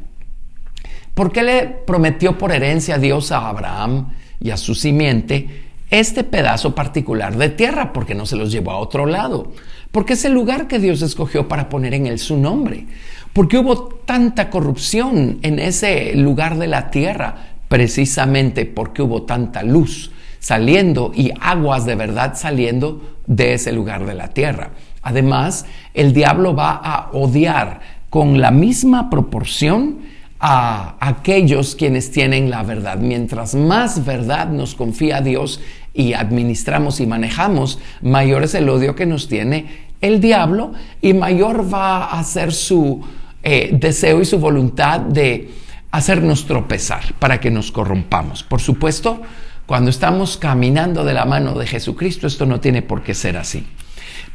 ¿Por 1.14 1.32
qué 1.32 1.44
le 1.44 1.68
prometió 1.68 2.38
por 2.38 2.52
herencia 2.52 2.96
a 2.96 3.00
Dios 3.00 3.32
a 3.32 3.48
Abraham 3.48 4.10
y 4.42 4.50
a 4.50 4.58
su 4.58 4.76
simiente 4.76 5.64
este 5.90 6.26
pedazo 6.26 6.76
particular 6.76 7.38
de 7.38 7.50
tierra? 7.50 7.94
Porque 7.94 8.16
no 8.16 8.26
se 8.26 8.36
los 8.36 8.52
llevó 8.52 8.72
a 8.72 8.80
otro 8.80 9.06
lado. 9.06 9.54
Porque 9.92 10.14
es 10.14 10.26
el 10.26 10.34
lugar 10.34 10.68
que 10.68 10.80
Dios 10.80 11.02
escogió 11.02 11.48
para 11.48 11.70
poner 11.70 11.94
en 11.94 12.08
él 12.08 12.20
su 12.20 12.36
nombre. 12.36 12.86
Porque 13.32 13.58
hubo 13.58 13.88
tanta 13.88 14.50
corrupción 14.50 15.40
en 15.42 15.60
ese 15.60 16.16
lugar 16.16 16.58
de 16.58 16.68
la 16.68 16.90
tierra, 16.90 17.54
precisamente 17.70 18.66
porque 18.66 19.02
hubo 19.02 19.24
tanta 19.24 19.64
luz 19.64 20.12
saliendo 20.40 21.12
y 21.16 21.32
aguas 21.40 21.86
de 21.86 21.96
verdad 21.96 22.34
saliendo 22.36 23.18
de 23.26 23.54
ese 23.54 23.72
lugar 23.72 24.06
de 24.06 24.14
la 24.14 24.28
tierra. 24.28 24.72
Además, 25.02 25.66
el 25.94 26.14
diablo 26.14 26.56
va 26.56 26.72
a 26.72 27.10
odiar 27.14 27.80
con 28.16 28.40
la 28.40 28.50
misma 28.50 29.10
proporción 29.10 29.98
a 30.40 30.96
aquellos 31.02 31.76
quienes 31.76 32.12
tienen 32.12 32.50
la 32.50 32.64
verdad. 32.64 32.98
Mientras 32.98 33.56
más 33.56 34.06
verdad 34.06 34.48
nos 34.48 34.74
confía 34.74 35.20
Dios 35.20 35.60
y 35.94 36.14
administramos 36.14 37.02
y 37.02 37.08
manejamos, 37.08 37.78
mayor 38.02 38.44
es 38.44 38.56
el 38.56 38.70
odio 38.70 38.96
que 38.96 39.06
nos 39.06 39.28
tiene 39.28 39.66
el 40.00 40.22
diablo 40.22 40.72
y 41.02 41.14
mayor 41.14 41.74
va 41.74 42.06
a 42.06 42.24
ser 42.24 42.54
su 42.54 43.04
eh, 43.44 43.72
deseo 43.78 44.22
y 44.22 44.26
su 44.26 44.40
voluntad 44.40 45.02
de 45.02 45.52
hacernos 45.92 46.46
tropezar 46.46 47.16
para 47.20 47.42
que 47.42 47.52
nos 47.52 47.70
corrompamos. 47.70 48.44
Por 48.44 48.62
supuesto, 48.62 49.24
cuando 49.66 49.90
estamos 49.90 50.38
caminando 50.38 51.04
de 51.04 51.14
la 51.14 51.26
mano 51.26 51.54
de 51.60 51.68
Jesucristo, 51.68 52.28
esto 52.28 52.46
no 52.46 52.62
tiene 52.62 52.82
por 52.82 53.04
qué 53.04 53.14
ser 53.14 53.36
así. 53.36 53.66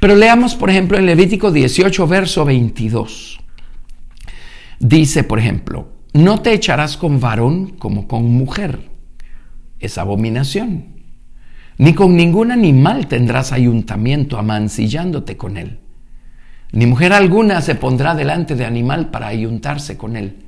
Pero 0.01 0.17
leamos, 0.17 0.55
por 0.55 0.69
ejemplo, 0.69 0.99
en 0.99 1.07
Levítico 1.07 1.51
18, 1.51 2.07
verso 2.07 2.45
22. 2.45 3.41
Dice, 4.81 5.23
por 5.23 5.39
ejemplo, 5.39 5.93
no 6.13 6.43
te 6.43 6.53
echarás 6.53 6.97
con 6.97 7.21
varón 7.21 7.77
como 7.79 8.09
con 8.09 8.25
mujer. 8.25 8.91
Es 9.79 9.97
abominación. 9.97 10.87
Ni 11.79 11.95
con 11.95 12.17
ningún 12.17 12.51
animal 12.51 13.07
tendrás 13.07 13.53
ayuntamiento 13.53 14.37
amancillándote 14.39 15.37
con 15.37 15.57
él. 15.57 15.79
Ni 16.73 16.87
mujer 16.87 17.13
alguna 17.13 17.63
se 17.63 17.77
pondrá 17.77 18.17
delante 18.17 18.57
de 18.57 18.65
animal 18.65 19.11
para 19.11 19.29
ayuntarse 19.29 19.97
con 19.97 20.17
él. 20.17 20.45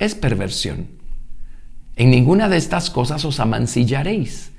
Es 0.00 0.16
perversión. 0.16 0.88
En 1.94 2.10
ninguna 2.10 2.48
de 2.48 2.56
estas 2.56 2.90
cosas 2.90 3.24
os 3.24 3.38
amancillaréis 3.38 4.50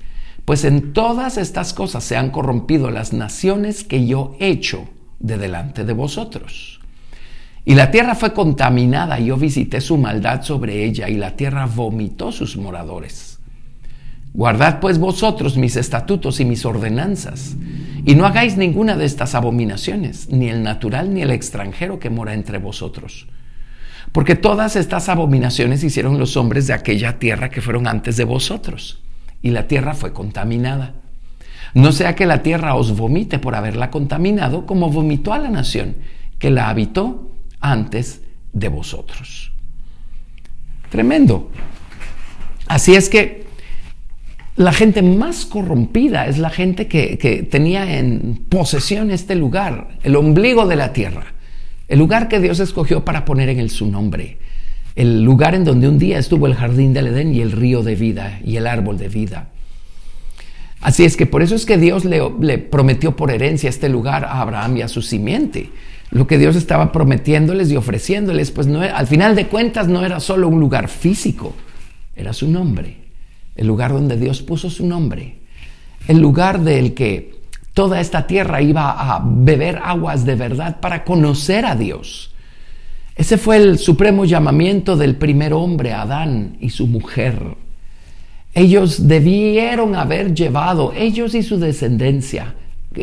pues 0.44 0.64
en 0.64 0.92
todas 0.92 1.38
estas 1.38 1.72
cosas 1.72 2.04
se 2.04 2.16
han 2.16 2.30
corrompido 2.30 2.90
las 2.90 3.12
naciones 3.12 3.84
que 3.84 4.06
yo 4.06 4.36
he 4.40 4.48
hecho 4.48 4.88
de 5.20 5.38
delante 5.38 5.84
de 5.84 5.92
vosotros. 5.92 6.80
Y 7.64 7.74
la 7.74 7.90
tierra 7.90 8.14
fue 8.14 8.32
contaminada 8.32 9.20
y 9.20 9.26
yo 9.26 9.36
visité 9.36 9.80
su 9.80 9.96
maldad 9.96 10.42
sobre 10.42 10.84
ella 10.84 11.08
y 11.08 11.14
la 11.14 11.36
tierra 11.36 11.66
vomitó 11.66 12.32
sus 12.32 12.56
moradores. 12.56 13.38
Guardad 14.34 14.80
pues 14.80 14.98
vosotros 14.98 15.56
mis 15.56 15.76
estatutos 15.76 16.40
y 16.40 16.44
mis 16.44 16.64
ordenanzas, 16.64 17.54
y 18.04 18.14
no 18.14 18.26
hagáis 18.26 18.56
ninguna 18.56 18.96
de 18.96 19.04
estas 19.04 19.34
abominaciones, 19.34 20.30
ni 20.30 20.48
el 20.48 20.62
natural 20.62 21.12
ni 21.12 21.20
el 21.20 21.30
extranjero 21.30 21.98
que 21.98 22.08
mora 22.08 22.32
entre 22.32 22.58
vosotros. 22.58 23.26
Porque 24.10 24.34
todas 24.34 24.74
estas 24.74 25.08
abominaciones 25.08 25.84
hicieron 25.84 26.18
los 26.18 26.36
hombres 26.36 26.66
de 26.66 26.72
aquella 26.72 27.18
tierra 27.18 27.50
que 27.50 27.60
fueron 27.60 27.86
antes 27.86 28.16
de 28.16 28.24
vosotros 28.24 29.00
y 29.42 29.50
la 29.50 29.68
tierra 29.68 29.94
fue 29.94 30.12
contaminada. 30.12 30.94
No 31.74 31.92
sea 31.92 32.14
que 32.14 32.26
la 32.26 32.42
tierra 32.42 32.74
os 32.74 32.96
vomite 32.96 33.38
por 33.38 33.54
haberla 33.54 33.90
contaminado, 33.90 34.66
como 34.66 34.90
vomitó 34.90 35.32
a 35.32 35.38
la 35.38 35.50
nación 35.50 35.96
que 36.38 36.50
la 36.50 36.68
habitó 36.68 37.31
antes 37.62 38.20
de 38.52 38.68
vosotros. 38.68 39.52
Tremendo. 40.90 41.50
Así 42.66 42.94
es 42.94 43.08
que 43.08 43.46
la 44.56 44.72
gente 44.72 45.00
más 45.00 45.46
corrompida 45.46 46.26
es 46.26 46.36
la 46.36 46.50
gente 46.50 46.86
que, 46.86 47.16
que, 47.16 47.42
tenía 47.42 47.98
en 47.98 48.44
posesión 48.50 49.10
este 49.10 49.34
lugar, 49.34 49.96
el 50.02 50.16
ombligo 50.16 50.66
de 50.66 50.76
la 50.76 50.92
tierra, 50.92 51.32
el 51.88 51.98
lugar 51.98 52.28
que 52.28 52.40
Dios 52.40 52.60
escogió 52.60 53.04
para 53.04 53.24
poner 53.24 53.48
en 53.48 53.58
él 53.58 53.70
su 53.70 53.86
nombre 53.86 54.38
el 54.94 55.22
lugar 55.22 55.54
en 55.54 55.64
donde 55.64 55.88
un 55.88 55.98
día 55.98 56.18
estuvo 56.18 56.46
el 56.46 56.54
jardín 56.54 56.92
del 56.92 57.08
Edén 57.08 57.34
y 57.34 57.40
el 57.40 57.52
río 57.52 57.82
de 57.82 57.94
vida 57.94 58.40
y 58.44 58.56
el 58.56 58.66
árbol 58.66 58.98
de 58.98 59.08
vida. 59.08 59.48
Así 60.80 61.04
es 61.04 61.16
que 61.16 61.26
por 61.26 61.42
eso 61.42 61.54
es 61.54 61.64
que 61.64 61.78
Dios 61.78 62.04
le, 62.04 62.58
prometió 62.58 63.16
por 63.16 63.30
herencia 63.30 63.70
este 63.70 63.88
lugar 63.88 64.24
a 64.24 64.40
Abraham 64.40 64.78
y 64.78 64.82
a 64.82 64.88
su 64.88 65.00
simiente. 65.00 65.70
Lo 66.12 66.26
que 66.26 66.38
Dios 66.38 66.56
estaba 66.56 66.92
prometiéndoles 66.92 67.70
y 67.70 67.76
ofreciéndoles, 67.76 68.50
pues 68.50 68.66
no, 68.66 68.80
al 68.80 69.06
final 69.06 69.34
de 69.34 69.48
cuentas 69.48 69.88
no 69.88 70.04
era 70.04 70.20
solo 70.20 70.48
un 70.48 70.60
lugar 70.60 70.88
físico, 70.88 71.54
era 72.14 72.32
su 72.32 72.48
nombre, 72.48 72.96
el 73.56 73.66
lugar 73.66 73.92
donde 73.92 74.16
Dios 74.16 74.42
puso 74.42 74.70
su 74.70 74.86
nombre, 74.86 75.38
el 76.06 76.20
lugar 76.20 76.60
del 76.60 76.94
que 76.94 77.40
toda 77.74 78.00
esta 78.00 78.26
tierra 78.26 78.62
iba 78.62 78.90
a 78.90 79.22
beber 79.24 79.80
aguas 79.82 80.24
de 80.24 80.34
verdad 80.34 80.78
para 80.80 81.04
conocer 81.04 81.64
a 81.64 81.74
Dios 81.74 82.32
ese 83.14 83.36
fue 83.36 83.56
el 83.56 83.78
supremo 83.78 84.24
llamamiento 84.24 84.96
del 84.96 85.16
primer 85.16 85.52
hombre, 85.52 85.92
Adán 85.92 86.56
y 86.60 86.70
su 86.70 86.86
mujer. 86.86 87.38
Ellos 88.54 89.06
debieron 89.06 89.94
haber 89.94 90.34
llevado, 90.34 90.92
ellos 90.96 91.34
y 91.34 91.42
su 91.42 91.58
descendencia, 91.58 92.54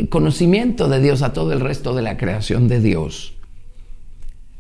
conocimiento 0.10 0.88
de 0.88 1.02
Dios 1.02 1.22
a 1.22 1.34
todo 1.34 1.54
el 1.54 1.60
resto 1.60 1.96
de 1.96 2.02
la 2.02 2.18
creación 2.18 2.68
de 2.68 2.82
Dios. 2.82 3.34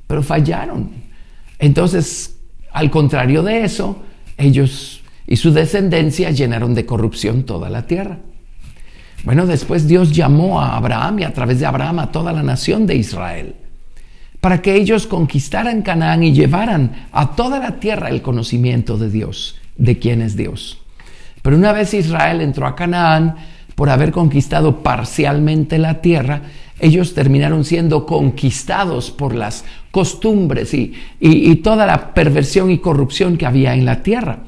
Pero 0.07 0.23
fallaron. 0.23 0.91
Entonces, 1.59 2.37
al 2.71 2.89
contrario 2.89 3.43
de 3.43 3.63
eso, 3.63 4.01
ellos 4.37 5.01
y 5.27 5.35
su 5.35 5.51
descendencia 5.51 6.31
llenaron 6.31 6.73
de 6.73 6.85
corrupción 6.85 7.43
toda 7.43 7.69
la 7.69 7.85
tierra. 7.85 8.17
Bueno, 9.23 9.45
después 9.45 9.87
Dios 9.87 10.11
llamó 10.11 10.61
a 10.61 10.77
Abraham 10.77 11.19
y 11.19 11.23
a 11.23 11.33
través 11.33 11.59
de 11.59 11.65
Abraham 11.65 11.99
a 11.99 12.11
toda 12.11 12.31
la 12.31 12.41
nación 12.41 12.87
de 12.87 12.95
Israel 12.95 13.55
para 14.41 14.61
que 14.61 14.75
ellos 14.75 15.05
conquistaran 15.07 15.81
Canaán 15.81 16.23
y 16.23 16.33
llevaran 16.33 17.07
a 17.11 17.35
toda 17.35 17.59
la 17.59 17.79
tierra 17.79 18.09
el 18.09 18.21
conocimiento 18.21 18.97
de 18.97 19.09
Dios, 19.09 19.57
de 19.75 19.99
quién 19.99 20.21
es 20.21 20.35
Dios. 20.35 20.81
Pero 21.41 21.57
una 21.57 21.73
vez 21.73 21.93
Israel 21.93 22.41
entró 22.41 22.65
a 22.65 22.75
Canaán, 22.75 23.35
por 23.79 23.89
haber 23.89 24.11
conquistado 24.11 24.83
parcialmente 24.83 25.77
la 25.77 26.01
tierra, 26.01 26.41
ellos 26.81 27.13
terminaron 27.13 27.63
siendo 27.63 28.05
conquistados 28.05 29.09
por 29.09 29.33
las 29.33 29.63
costumbres 29.89 30.73
y, 30.73 30.95
y, 31.21 31.55
toda 31.55 31.85
la 31.85 32.13
perversión 32.13 32.71
y 32.71 32.79
corrupción 32.79 33.37
que 33.37 33.45
había 33.45 33.73
en 33.73 33.85
la 33.85 34.03
tierra. 34.03 34.39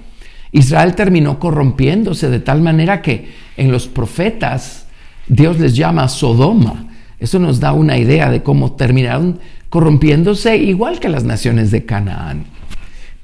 Israel 0.52 0.96
terminó 0.96 1.40
corrompiéndose 1.40 2.30
de 2.30 2.42
tal 2.42 2.60
manera 2.60 3.02
que 3.02 3.30
en 3.56 3.72
los 3.72 3.88
profetas 3.88 4.88
Dios 5.30 5.58
les 5.62 5.78
llama 5.78 6.10
Sodoma. 6.10 6.90
Eso 7.18 7.40
nos 7.40 7.62
da 7.62 7.72
una 7.72 7.98
idea 7.98 8.30
de 8.30 8.44
cómo 8.44 8.74
terminaron 8.74 9.40
corrompiéndose 9.70 10.58
igual 10.58 11.00
que 11.00 11.08
las 11.08 11.24
naciones 11.24 11.72
de 11.72 11.86
Canaán. 11.86 12.48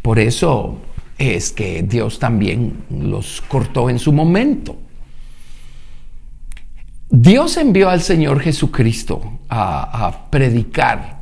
Por 0.01 0.19
eso 0.19 0.77
es 1.17 1.51
que 1.51 1.83
Dios 1.83 2.17
también 2.17 2.75
los 2.97 3.43
cortó 3.49 3.89
en 3.89 3.99
su 3.99 4.13
momento. 4.13 4.86
Dios 7.09 7.55
envió 7.55 7.89
al 7.89 8.01
Señor 8.01 8.41
Jesucristo 8.41 9.39
a, 9.49 10.27
predicar 10.29 11.17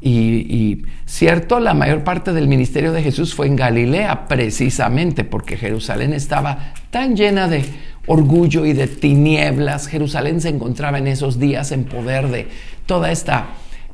y, 0.00 0.82
cierto, 1.06 1.58
la 1.60 1.74
mayor 1.74 2.04
parte 2.04 2.32
del 2.32 2.46
ministerio 2.46 2.92
de 2.92 3.02
Jesús 3.02 3.34
fue 3.34 3.46
en 3.46 3.56
Galilea 3.56 4.28
precisamente 4.28 5.24
porque 5.24 5.56
Jerusalén 5.56 6.12
estaba 6.12 6.74
tan 6.90 7.16
llena 7.16 7.48
de 7.48 7.64
orgullo 8.06 8.66
y 8.66 8.74
de 8.74 8.86
tinieblas. 8.86 9.88
Jerusalén 9.88 10.40
se 10.40 10.50
encontraba 10.50 10.98
en 10.98 11.06
esos 11.06 11.38
días 11.38 11.72
en 11.72 11.84
poder 11.84 12.28
de 12.28 12.48
toda 12.86 13.10
esta 13.10 13.46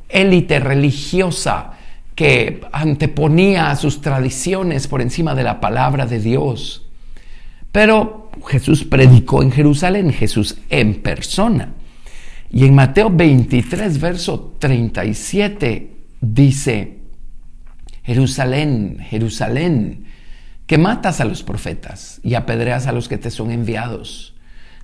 élite 0.09 0.59
religiosa 0.59 1.71
que 2.13 2.61
anteponía 2.73 3.73
sus 3.77 4.01
tradiciones 4.01 4.87
por 4.87 5.01
encima 5.01 5.33
de 5.33 5.43
la 5.43 5.59
palabra 5.59 6.05
de 6.05 6.19
Dios. 6.19 6.85
Pero 7.71 8.20
Jesús 8.47 8.83
predicó 8.83 9.43
en 9.43 9.51
Jerusalén, 9.51 10.11
Jesús 10.11 10.57
en 10.69 11.01
persona. 11.01 11.73
Y 12.49 12.65
en 12.65 12.75
Mateo 12.75 13.09
23, 13.09 13.99
verso 13.99 14.55
37, 14.59 15.95
dice, 16.19 16.99
Jerusalén, 18.03 18.97
Jerusalén, 19.09 20.05
que 20.65 20.77
matas 20.77 21.21
a 21.21 21.25
los 21.25 21.43
profetas 21.43 22.19
y 22.23 22.35
apedreas 22.35 22.87
a 22.87 22.91
los 22.91 23.07
que 23.07 23.17
te 23.17 23.31
son 23.31 23.51
enviados. 23.51 24.35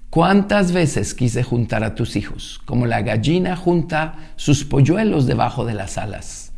¿Cuántas 0.10 0.72
veces 0.72 1.14
quise 1.14 1.44
juntar 1.44 1.84
a 1.84 1.96
tus 1.96 2.16
hijos, 2.16 2.62
como 2.66 2.86
la 2.86 3.02
gallina 3.02 3.56
junta 3.58 4.16
sus 4.38 4.64
polluelos 4.64 5.26
debajo 5.26 5.66
de 5.66 5.74
las 5.74 5.98
alas? 5.98 6.54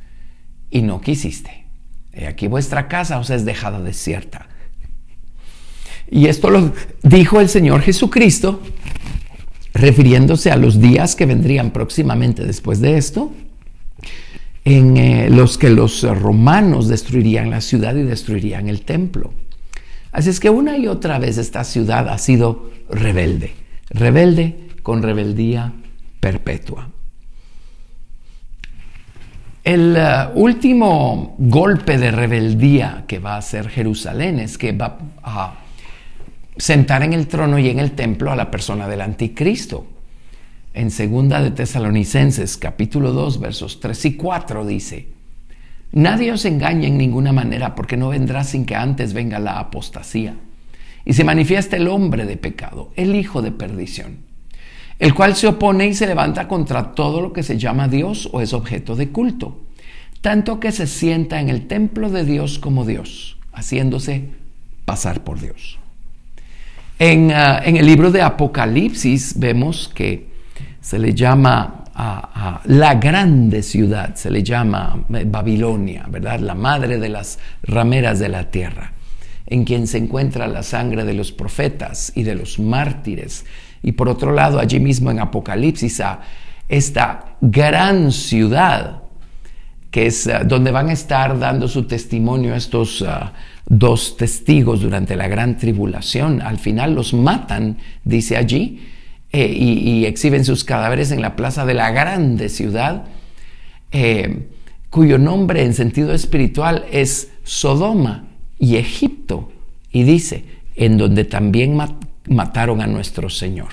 Y 0.69 0.83
no 0.83 1.01
quisiste. 1.01 1.65
Y 2.13 2.25
aquí 2.25 2.47
vuestra 2.47 2.88
casa 2.88 3.17
os 3.17 3.29
es 3.31 3.45
dejada 3.45 3.79
desierta. 3.81 4.48
Y 6.12 6.28
esto 6.28 6.50
lo 6.50 6.74
dijo 7.04 7.39
el 7.39 7.50
Señor 7.50 7.82
Jesucristo, 7.82 8.62
refiriéndose 9.74 10.52
a 10.52 10.58
los 10.58 10.82
días 10.82 11.15
que 11.15 11.26
vendrían 11.26 11.72
próximamente 11.72 12.45
después 12.45 12.82
de 12.82 12.98
esto, 12.98 13.32
en 14.65 14.98
eh, 14.98 15.30
los 15.30 15.58
que 15.58 15.69
los 15.69 16.04
romanos 16.04 16.88
destruirían 16.88 17.50
la 17.50 17.62
ciudad 17.62 17.95
y 17.95 18.04
destruirían 18.04 18.67
el 18.67 18.82
templo. 18.82 19.34
Así 20.12 20.30
es 20.30 20.39
que 20.39 20.50
una 20.50 20.78
y 20.78 20.88
otra 20.88 21.19
vez 21.19 21.38
esta 21.38 21.63
ciudad 21.63 22.10
ha 22.10 22.17
sido 22.17 22.72
rebelde, 22.89 23.54
rebelde 23.89 24.69
con 24.82 25.04
rebeldía 25.04 25.74
perpetua. 26.19 26.89
El 29.63 29.95
uh, 29.95 30.39
último 30.39 31.36
golpe 31.38 31.98
de 31.98 32.12
rebeldía 32.12 33.04
que 33.08 33.19
va 33.19 33.36
a 33.36 33.38
hacer 33.38 33.69
Jerusalén 33.69 34.39
es 34.39 34.58
que 34.58 34.72
va 34.72 34.98
a 35.22 35.54
sentar 36.60 37.04
en 37.04 37.13
el 37.13 37.28
trono 37.28 37.58
y 37.58 37.69
en 37.69 37.80
el 37.80 37.93
templo 37.93 38.32
a 38.32 38.36
la 38.36 38.52
persona 38.52 38.88
del 38.88 39.02
anticristo. 39.02 39.88
En 40.74 40.91
segunda 40.91 41.41
de 41.41 41.52
Tesalonicenses 41.52 42.58
capítulo 42.58 43.13
2 43.13 43.39
versos 43.39 43.80
3 43.80 44.06
y 44.06 44.13
4 44.17 44.65
dice, 44.65 45.08
Nadie 45.93 46.34
os 46.34 46.45
engañe 46.45 46.88
en 46.88 46.98
ninguna 46.98 47.32
manera, 47.32 47.74
porque 47.74 47.98
no 47.98 48.10
vendrá 48.10 48.43
sin 48.43 48.65
que 48.65 48.76
antes 48.76 49.13
venga 49.13 49.39
la 49.39 49.58
apostasía. 49.58 50.36
Y 51.06 51.13
se 51.13 51.24
manifiesta 51.24 51.78
el 51.78 51.88
hombre 51.88 52.26
de 52.26 52.38
pecado, 52.38 52.91
el 52.95 53.15
hijo 53.15 53.41
de 53.41 53.52
perdición, 53.52 54.17
el 55.00 55.15
cual 55.15 55.36
se 55.36 55.48
opone 55.48 55.88
y 55.88 55.93
se 55.93 56.06
levanta 56.06 56.48
contra 56.48 56.91
todo 56.91 57.22
lo 57.22 57.34
que 57.34 57.41
se 57.41 57.58
llama 57.58 57.88
Dios 57.88 58.30
o 58.34 58.41
es 58.41 58.54
objeto 58.54 58.95
de 58.98 59.10
culto, 59.10 59.62
tanto 60.22 60.60
que 60.60 60.74
se 60.74 60.86
sienta 60.86 61.39
en 61.39 61.50
el 61.50 61.67
templo 61.67 62.10
de 62.10 62.26
Dios 62.26 62.60
como 62.60 62.86
Dios, 62.86 63.38
haciéndose 63.54 64.26
pasar 64.86 65.24
por 65.24 65.39
Dios. 65.39 65.80
En, 66.99 67.31
ah, 67.31 67.62
en 67.63 67.77
el 67.77 67.85
libro 67.85 68.12
de 68.12 68.21
Apocalipsis 68.21 69.39
vemos 69.39 69.89
que 69.95 70.27
se 70.81 70.99
le 70.99 71.13
llama 71.13 71.85
a, 71.95 72.62
la 72.65 72.95
grande 72.95 73.63
ciudad, 73.63 74.15
se 74.15 74.29
le 74.29 74.43
llama 74.43 75.05
eh, 75.13 75.23
Babilonia, 75.25 76.05
¿verdad? 76.09 76.41
La 76.41 76.55
madre 76.55 76.97
de 76.97 77.07
las 77.07 77.39
rameras 77.63 78.19
de 78.19 78.27
la 78.27 78.51
tierra, 78.51 78.91
en 79.47 79.63
quien 79.63 79.88
se 79.88 79.97
encuentra 79.97 80.47
la 80.47 80.62
sangre 80.62 81.05
de 81.05 81.13
los 81.13 81.31
profetas 81.31 82.12
y 82.15 82.23
de 82.23 82.35
los 82.35 82.59
mártires. 82.59 83.45
Y 83.81 83.93
por 83.93 84.09
otro 84.09 84.33
lado, 84.33 84.59
allí 84.59 84.81
mismo 84.81 85.09
en 85.09 85.19
Apocalipsis, 85.19 86.01
a 86.01 86.19
esta 86.67 87.35
gran 87.39 88.12
ciudad, 88.12 89.03
que 89.89 90.07
es 90.07 90.27
eh, 90.27 90.39
donde 90.45 90.71
van 90.71 90.89
a 90.89 90.93
estar 90.93 91.39
dando 91.39 91.69
su 91.69 91.88
testimonio 91.88 92.55
estos 92.55 93.01
ah, 93.07 93.31
dos 93.69 94.17
testigos 94.17 94.82
durante 94.82 95.15
la 95.15 95.27
gran 95.27 95.58
tribulación. 95.58 96.41
Al 96.41 96.58
final 96.58 96.95
los 96.95 97.13
matan, 97.13 97.77
dice 98.03 98.36
allí, 98.36 98.82
eh, 99.32 99.47
y, 99.47 100.05
exhiben 100.05 100.43
sus 100.43 100.63
cadáveres 100.63 101.12
en 101.12 101.21
la 101.21 101.36
plaza 101.36 101.65
de 101.65 101.75
la 101.75 101.91
grande 101.91 102.49
ciudad, 102.49 103.05
eh, 103.91 104.47
cuyo 104.89 105.19
nombre 105.19 105.63
en 105.63 105.75
sentido 105.75 106.13
espiritual 106.13 106.86
es 106.91 107.32
Sodoma 107.43 108.25
y 108.58 108.77
Egipto, 108.77 109.51
y 109.91 110.03
dice, 110.03 110.45
en 110.75 110.97
donde 110.97 111.25
también 111.25 111.77
mataron 112.27 112.82
a 112.82 112.88
nuestro 112.88 113.29
Señor. 113.29 113.69